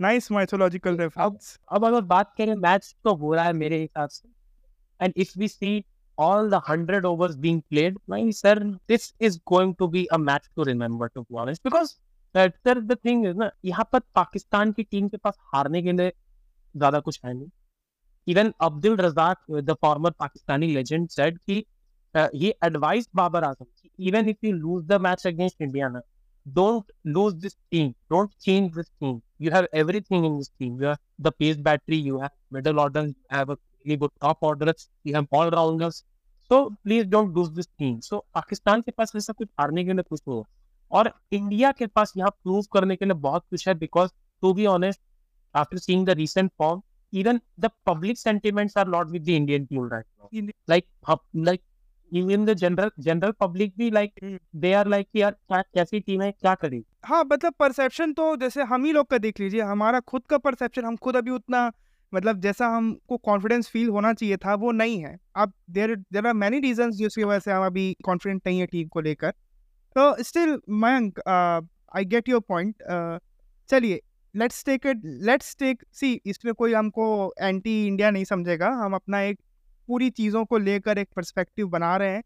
नाइस 0.01 0.31
माइथोलॉजिकल 0.31 0.97
रेफरेंस 0.97 1.59
अब 1.71 1.77
अब 1.77 1.85
अगर 1.85 2.01
बात 2.01 2.33
करें 2.37 2.55
मैच 2.55 2.95
तो 3.03 3.15
हो 3.15 3.33
रहा 3.33 3.45
है 3.45 3.53
मेरे 3.53 3.81
हिसाब 3.81 4.09
से। 4.09 4.29
And 5.05 5.13
if 5.17 5.39
we 5.39 5.47
see 5.47 5.85
all 6.17 6.49
the 6.49 6.57
100 6.69 7.05
overs 7.05 7.35
being 7.35 7.61
played, 7.71 7.95
my 8.07 8.17
sir, 8.29 8.55
this 8.91 9.05
is 9.19 9.37
going 9.51 9.71
to 9.75 9.87
be 9.87 10.07
a 10.11 10.17
match 10.17 10.43
to 10.55 10.63
remember, 10.63 11.07
to 11.09 11.23
be 11.23 11.35
honest. 11.35 11.63
Because 11.63 11.95
यहाँ 12.35 13.87
पर 13.91 13.99
पाकिस्तान 14.15 14.71
की 14.71 14.83
टीम 14.83 15.07
के 15.07 15.17
पास 15.17 15.37
हारने 15.53 15.81
के 15.83 15.91
लिए 15.91 16.11
ज़्यादा 16.75 16.99
कुछ 16.99 17.19
है 17.25 17.33
नहीं। 17.33 17.49
Even 18.27 18.51
Abdul 18.61 18.95
Razzaq 18.97 19.45
the 19.51 19.73
former 19.81 20.11
Pakistani 20.19 20.67
legend 20.73 21.07
said 21.09 21.37
कि 21.39 21.63
he 22.15 22.49
advise 22.65 23.07
Babar 23.15 23.43
Azam 23.43 23.65
even 23.99 24.29
if 24.29 24.45
you 24.45 24.51
lose 24.51 24.85
the 24.85 24.99
match 25.01 25.25
against 25.27 25.61
India 25.61 25.87
ना 25.89 26.01
don't 26.45 26.91
lose 27.07 27.33
this 27.33 27.55
team 27.71 27.89
don't 27.89 28.31
change 28.41 28.71
this 28.75 28.89
team 28.89 29.19
you 29.41 29.51
have 29.51 29.67
everything 29.73 30.25
in 30.25 30.37
this 30.37 30.49
team 30.59 30.81
you 30.81 30.87
have 30.87 30.97
the 31.21 31.33
pace 31.39 31.57
battery 31.57 31.97
you 31.97 32.19
have 32.19 32.29
middle 32.53 32.79
order 32.79 33.05
you 33.05 33.13
have 33.33 33.51
a 33.51 33.55
really 33.55 33.97
good 33.97 34.11
top 34.21 34.43
order 34.43 34.73
you 35.07 35.15
have 35.15 35.27
all 35.37 35.49
rounders 35.49 35.95
so 36.51 36.63
please 36.69 37.07
don't 37.07 37.35
lose 37.35 37.49
this 37.49 37.67
team 37.69 37.99
so 37.99 38.25
Pakistan 38.33 38.81
के 38.81 38.91
पास 38.91 39.15
ऐसा 39.15 39.33
कुछ 39.33 39.47
हारने 39.59 39.83
के 39.85 39.93
लिए 39.93 40.03
कुछ 40.09 40.21
होगा 40.27 40.43
और 40.93 41.11
India 41.33 41.71
के 41.71 41.87
पास 41.89 42.13
यहाँ 42.17 42.29
प्रूव 42.43 42.63
करने 42.73 42.95
के 42.95 43.05
लिए 43.05 43.13
बहुत 43.21 43.45
कुछ 43.49 43.67
है 43.67 43.73
because 43.75 44.11
to 44.43 44.53
be 44.53 44.65
honest 44.67 45.01
after 45.55 45.77
seeing 45.77 46.05
the 46.05 46.17
recent 46.17 46.51
form 46.59 46.81
even 47.13 47.39
the 47.57 47.69
public 47.85 48.17
sentiments 48.17 48.75
are 48.75 48.85
not 48.85 49.09
with 49.09 49.23
the 49.25 49.35
Indian 49.35 49.67
team 49.67 49.83
right 49.83 50.05
now. 50.19 50.47
Like, 50.67 50.87
like 51.33 51.61
even 52.11 52.45
the 52.45 52.55
general 52.55 52.89
general 52.99 53.33
public 53.33 53.75
भी 53.77 53.91
like 53.91 54.11
hmm. 54.19 54.35
they 54.55 54.73
are 54.73 54.85
like 54.85 55.07
यार 55.15 55.31
क्या 55.31 55.61
कैसी 55.75 55.99
team 55.99 56.21
है 56.21 56.31
क्या 56.31 56.55
करें 56.55 56.81
हाँ 57.05 57.23
मतलब 57.23 57.53
perception 57.59 58.13
तो 58.13 58.35
जैसे 58.37 58.63
हम 58.63 58.85
ही 58.85 58.91
लोग 58.93 59.07
का 59.07 59.17
देख 59.17 59.39
लीजिए 59.39 59.61
हमारा 59.61 59.99
खुद 60.01 60.25
का 60.29 60.37
परसेप्शन 60.39 60.85
हम 60.85 60.95
खुद 60.97 61.15
अभी 61.15 61.31
उतना 61.31 61.71
मतलब 62.13 62.39
जैसा 62.41 62.67
हमको 62.67 63.17
कॉन्फिडेंस 63.17 63.69
फील 63.69 63.89
होना 63.89 64.13
चाहिए 64.13 64.37
था 64.37 64.53
वो 64.55 64.71
नहीं 64.71 64.99
है 64.99 65.17
अब 65.35 65.53
there 65.69 65.95
there 65.95 66.27
are 66.27 66.33
many 66.33 66.59
reason 66.59 66.91
जिसकी 66.91 67.23
वजह 67.23 67.39
से 67.39 67.51
हम 67.51 67.65
अभी 67.65 67.85
कॉन्फिडेंट 68.05 68.41
नहीं 68.47 68.59
है 68.59 68.65
टीम 68.65 68.87
को 68.87 69.01
लेकर 69.01 69.33
तो 69.95 70.23
still 70.23 70.57
Mayank 70.81 71.19
I 71.27 72.05
get 72.05 72.29
your 72.29 72.41
point 72.49 72.83
चलिए 73.69 74.01
let's 74.35 74.63
take 74.65 74.85
it 74.85 75.01
let's 75.23 75.55
take 75.59 75.83
see 75.93 76.13
इसमें 76.25 76.53
कोई 76.53 76.73
हमको 76.73 77.33
एंटी 77.41 77.85
इंडिया 77.87 78.09
नहीं 78.11 78.23
समझेगा। 78.25 78.69
हम 78.75 78.95
अपना 78.95 79.21
एक 79.21 79.39
पूरी 79.89 80.09
चीज़ों 80.11 80.43
को 80.45 80.57
लेकर 80.59 80.97
एक 80.97 81.09
पर्सपेक्टिव 81.15 81.67
बना 81.69 81.95
रहे 81.97 82.11
हैं। 82.11 82.23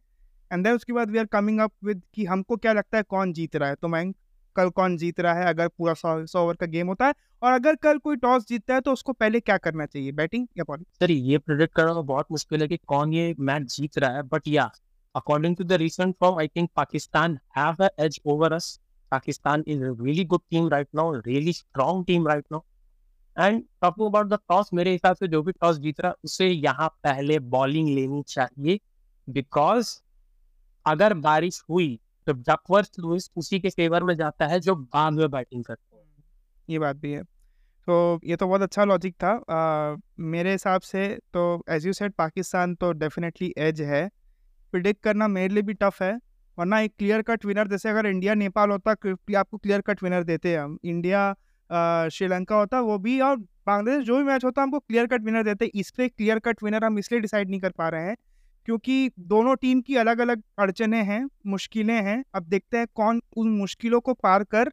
एंड 0.51 0.63
देन 0.63 0.73
उसके 0.73 0.93
बाद 0.93 1.12
we 1.12 1.17
are 1.17 1.25
coming 1.27 1.60
up 1.60 1.71
with 1.84 2.01
कि 2.15 2.25
हमको 2.25 2.56
क्या 2.58 2.73
लगता 2.73 2.97
है 2.97 3.03
कौन 3.06 3.34
जीत 3.34 3.56
रहा 3.56 3.69
है। 3.69 3.75
तो 3.75 3.88
मैं 3.88 4.12
कल 4.56 4.69
कौन 4.71 4.97
जीत 4.97 5.19
रहा 5.19 5.34
है? 5.34 5.45
अगर 5.45 5.67
पूरा 5.67 5.93
सौ 5.93 6.25
सौ 6.25 6.43
ओवर 6.43 6.56
का 6.56 6.65
गेम 6.67 6.88
होता 6.88 7.08
है। 7.08 7.13
और 7.41 7.53
अगर 7.53 7.75
कल 7.77 7.97
कोई 7.97 8.15
टॉस 8.17 8.47
जीतता 8.49 8.73
है 8.73 8.82
तो 8.82 8.93
उसको 8.93 9.13
पहले 9.13 9.39
क्या 9.39 9.58
करना 9.60 9.86
चाहिए? 9.86 10.12
बैटिंग 10.13 10.47
या 10.58 10.63
बॉलिंग 10.63 10.86
सर 10.99 11.12
ये 11.12 11.38
प्रोडिक्ट 11.39 11.75
करना 11.75 12.01
बहुत 12.03 12.25
मुश्किल 12.32 12.62
है 12.62 12.67
कि 12.67 12.77
कौन 12.88 13.13
ये 13.13 13.34
मैच 13.39 13.75
जीत 13.75 13.97
रहा 13.97 14.12
है। 14.12 14.23
बट 14.25 14.47
या 14.47 14.69
according 15.17 15.56
to 15.58 15.65
the 15.69 15.77
recent 15.82 16.17
form, 16.23 16.39
I 16.41 16.47
think 16.47 16.71
Pakistan 16.80 17.38
have 17.58 17.80
an 17.80 18.06
edge 18.06 18.17
over 18.25 18.49
us. 18.56 18.71
Pakistan 19.12 19.63
is 19.65 19.86
a 19.89 19.91
really 20.06 20.25
good 20.34 20.43
team 20.51 20.67
right 20.69 20.89
now, 20.93 21.06
really 21.27 21.53
strong 21.60 22.03
team 22.10 22.27
right 22.32 22.51
now. 22.56 22.63
And 23.36 23.62
talking 23.82 24.08
about 24.08 24.27
the 24.27 24.38
toss 24.49 24.69
मेरे 24.73 24.91
हिसाब 24.91 25.15
से 25.15 25.27
जो 25.27 25.41
भी 25.43 25.51
toss 25.51 25.77
जीत 25.80 25.99
रहा 26.01 26.13
उसे 26.25 26.47
यहाँ 26.47 26.88
पहले 27.03 27.38
bowling 27.56 27.89
लेनी 27.95 28.21
चाहिए। 28.27 28.80
बिकॉज़ 29.27 29.95
अगर 30.86 31.13
बारिश 31.25 31.62
हुई 31.69 31.99
तो 32.27 32.34
डकवर्थ 32.34 32.99
लुइस 32.99 33.30
उसी 33.38 33.60
के 33.60 33.69
फेवर 33.69 34.03
में 34.03 34.15
जाता 34.17 34.47
है 34.47 34.60
जो 34.60 34.75
बाद 34.75 35.13
में 35.13 35.30
बैटिंग 35.32 35.63
करते 35.63 35.95
हैं। 35.95 36.23
ये 36.69 36.80
बात 36.80 36.95
भी 36.95 37.12
है। 37.12 37.23
तो 37.23 38.19
ये 38.25 38.36
तो 38.36 38.47
बहुत 38.47 38.62
अच्छा 38.62 38.84
लॉजिक 38.84 39.15
था। 39.23 39.32
आ, 39.49 39.95
मेरे 40.19 40.51
हिसाब 40.51 40.82
से 40.82 41.08
तो 41.34 41.63
एज 41.69 41.86
यू 41.88 41.93
सेड 41.93 42.13
पाकिस्तान 42.13 42.75
तो 42.75 42.91
डेफिनेटली 42.91 43.53
एज 43.58 43.82
है। 43.82 44.10
प्रिडिक्ट 44.73 45.01
करना 45.03 45.27
मेरे 45.30 45.53
लिए 45.53 45.63
भी 45.63 45.73
टफ 45.75 46.01
है। 46.01 46.13
वरना 46.58 46.80
एक 46.80 46.93
क्लियर 46.97 47.21
कट 47.21 47.45
विनर 47.45 47.67
जैसे 47.67 47.89
अगर 47.89 48.06
इंडिया 48.06 48.34
नेपाल 48.36 48.69
होता 48.69 48.91
आपको 48.91 49.58
क्लियर 49.58 49.82
कट 49.82 50.03
विनर 50.03 50.23
देते 50.23 50.49
हैं। 50.49 50.60
हम 50.60 50.77
इंडिया 50.86 51.34
श्रीलंका 52.10 52.56
होता, 52.56 52.80
वो 52.82 52.97
भी 52.99 53.19
और 53.21 53.36
बांग्लादेश 53.38 54.06
जो 54.06 54.17
भी 54.17 54.23
मैच 54.23 54.45
होता, 54.45 54.62
हमको 54.62 54.80
क्लियर 54.80 55.08
कट 55.08 55.21
विनर 55.21 55.43
देते 55.43 55.65
इस 55.75 55.91
पर 55.91 56.08
क्लियर 56.08 56.39
कट 56.39 56.63
विनर 56.63 56.84
हम 56.84 56.99
इसलिए 56.99 57.21
डिसाइड 57.21 57.49
नहीं 57.49 57.60
कर 57.60 57.71
पा 57.71 57.89
रहे 57.89 58.03
हैं, 58.03 58.15
क्योंकि 58.67 59.10
दोनों 59.21 59.56
टीम 59.56 59.82
की 59.82 59.95
अलग 59.97 60.19
अलग 60.19 60.41
अड़चने 60.60 61.01
हैं, 61.03 61.23
मुश्किलें 61.47 62.01
हैं। 62.01 62.23
अब 62.36 62.43
देखते 62.45 62.77
हैं 62.77 62.88
कौन 62.95 63.21
उन 63.38 63.49
मुश्किलों 63.49 63.99
को 64.01 64.13
पार 64.15 64.43
कर 64.45 64.71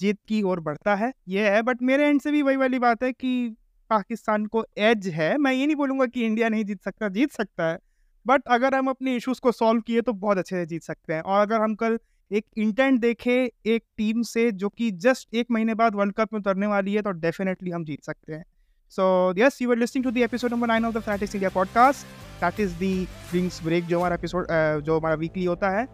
जीत 0.00 0.18
की 0.28 0.42
ओर 0.42 0.60
बढ़ता 0.60 0.94
है, 0.94 1.12
ये 1.28 1.48
है। 1.50 1.62
बट 1.62 1.82
मेरे 1.82 2.06
एंड 2.06 2.20
से 2.20 2.30
भी 2.32 2.42
वही 2.42 2.56
वाली 2.56 2.78
बात 2.78 3.02
है 3.02 3.12
कि 3.12 3.56
पाकिस्तान 3.90 4.46
को 4.46 4.64
एज 4.80 5.08
है। 5.08 5.36
मैं 5.38 5.52
ये 5.52 5.66
नहीं 5.66 5.76
बोलूँगा 5.76 6.06
कि 6.06 6.24
इंडिया 6.26 6.48
नहीं 6.48 6.64
जीत 6.64 6.82
सकता 6.82 7.08
जीत 7.10 7.32
सकता 7.32 7.70
है। 7.70 7.78
बट 8.26 8.42
अगर 8.48 8.74
हम 8.74 8.88
अपने 8.88 9.14
इश्यूज़ 9.16 9.40
को 9.40 9.52
सॉल्व 9.52 9.80
किए 9.80 10.00
तो 10.00 10.12
बहुत 10.12 10.38
अच्छे 10.38 10.56
से 10.56 10.66
जीत 10.66 10.82
सकते 10.82 11.14
हैं। 11.14 11.22
और 11.22 11.40
अगर 11.40 11.60
हम 11.60 11.74
कल 11.74 11.98
एक 12.30 12.44
इंटेंट 12.56 13.00
देखें 13.00 13.32
एक 13.66 13.82
टीम 13.96 14.22
से 14.22 14.50
जो 14.52 14.68
कि 14.68 14.90
जस्ट 14.90 15.34
एक 15.34 15.46
महीने 15.50 15.74
बाद 15.74 15.94
वर्ल्ड 15.94 16.14
कप 16.14 16.32
में 16.32 16.40
उतरने 16.40 16.66
वाली 16.66 16.94
है 16.94 17.02
तो 17.02 17.10
डेफिनेटली 17.10 17.70
हम 17.70 17.84
जीत 17.84 18.04
सकते 18.04 18.32
हैं। 18.32 18.44
So 18.92 19.34
yes 19.38 19.60
you 19.62 19.70
are 19.70 19.76
listening 19.76 20.04
to 20.04 20.10
the 20.10 20.18
episode 20.18 20.52
number 20.52 20.68
nine 20.68 20.84
of 20.84 20.94
the 20.94 21.00
Flatics 21.00 21.34
India 21.34 21.50
podcast 21.50 22.06
that 22.40 22.60
is 22.60 22.74
the 22.74 23.04
drinks 23.30 23.62
break 23.64 23.84
जो 23.84 23.98
हमारा 23.98 24.14
एपिसोड 24.14 24.46
जो 24.84 24.98
हमारा 24.98 25.14
वीकली 25.14 25.44
होता 25.44 25.70
है। 25.70 25.86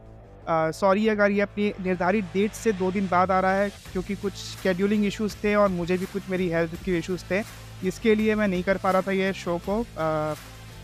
सॉरी 0.73 1.05
uh, 1.05 1.11
अगर 1.11 1.31
ये 1.31 1.41
अपनी 1.41 1.73
निर्धारित 1.81 2.25
डेट 2.35 2.53
से 2.53 2.73
दो 2.73 2.91
दिन 2.93 3.09
बाद 3.09 3.31
आ 3.31 3.41
रहा 3.41 3.55
है 3.55 3.69
क्योंकि 3.93 4.15
कुछ 4.15 4.33
शेड्यूलिंग 4.33 5.05
इश्यूज़ 5.07 5.37
थे 5.45 5.55
और 5.55 5.69
मुझे 5.69 5.99
भी 5.99 6.07
कुछ 6.07 6.31
मेरी 6.31 6.49
हेल्थ 6.49 6.75
के 6.85 6.97
इश्यूज़ 6.99 7.25
थे। 7.31 7.43
इसके 7.89 8.15
लिए 8.15 8.35
मैं 8.35 8.49
नहीं 8.49 8.63
कर 8.63 8.79
पा 8.79 8.91
रहा 8.91 9.03
था 9.03 9.13
ये 9.13 9.33
शो 9.33 9.59
को। 9.69 9.81
uh, 9.83 10.39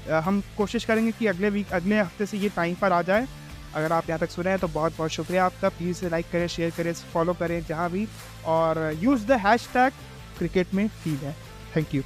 हम 0.09 0.43
कोशिश 0.57 0.85
करेंगे 0.85 1.13
कि 1.13 1.27
अगले 1.27 1.51
वीक 1.51 1.73
अगले 1.73 1.99
हफ़्ते 1.99 2.27
से 2.27 2.39
ये 2.39 2.49
टाइम 2.57 2.75
पर 2.75 2.93
आ 2.93 3.01
जाए। 3.03 3.27
अगर 3.75 3.93
आप 3.93 4.09
यहाँ 4.09 4.21
तक 4.21 4.31
सुने 4.31 4.51
हैं 4.51 4.59
तो 4.59 4.69
बहुत 4.69 4.97
बहुत 4.99 5.11
शुक्रिया 5.11 5.45
आपका। 5.45 5.69
प्लीज़ 5.69 6.05
लाइक 6.07 6.27
करें 6.33 6.47
शेयर 6.49 6.71
करें 6.77 6.93
फॉलो 7.13 7.35
करें 7.35 7.61
जहाँ 7.69 7.91
भी। 7.91 8.07
और 8.47 8.79
use 9.03 9.27
the 9.27 9.41
hash 9.47 9.69
tag 9.73 9.93
cricket 10.39 10.75
में 10.75 10.87
फील 10.89 11.19
है। 11.19 11.35
Thank 11.77 11.95
you 11.95 12.03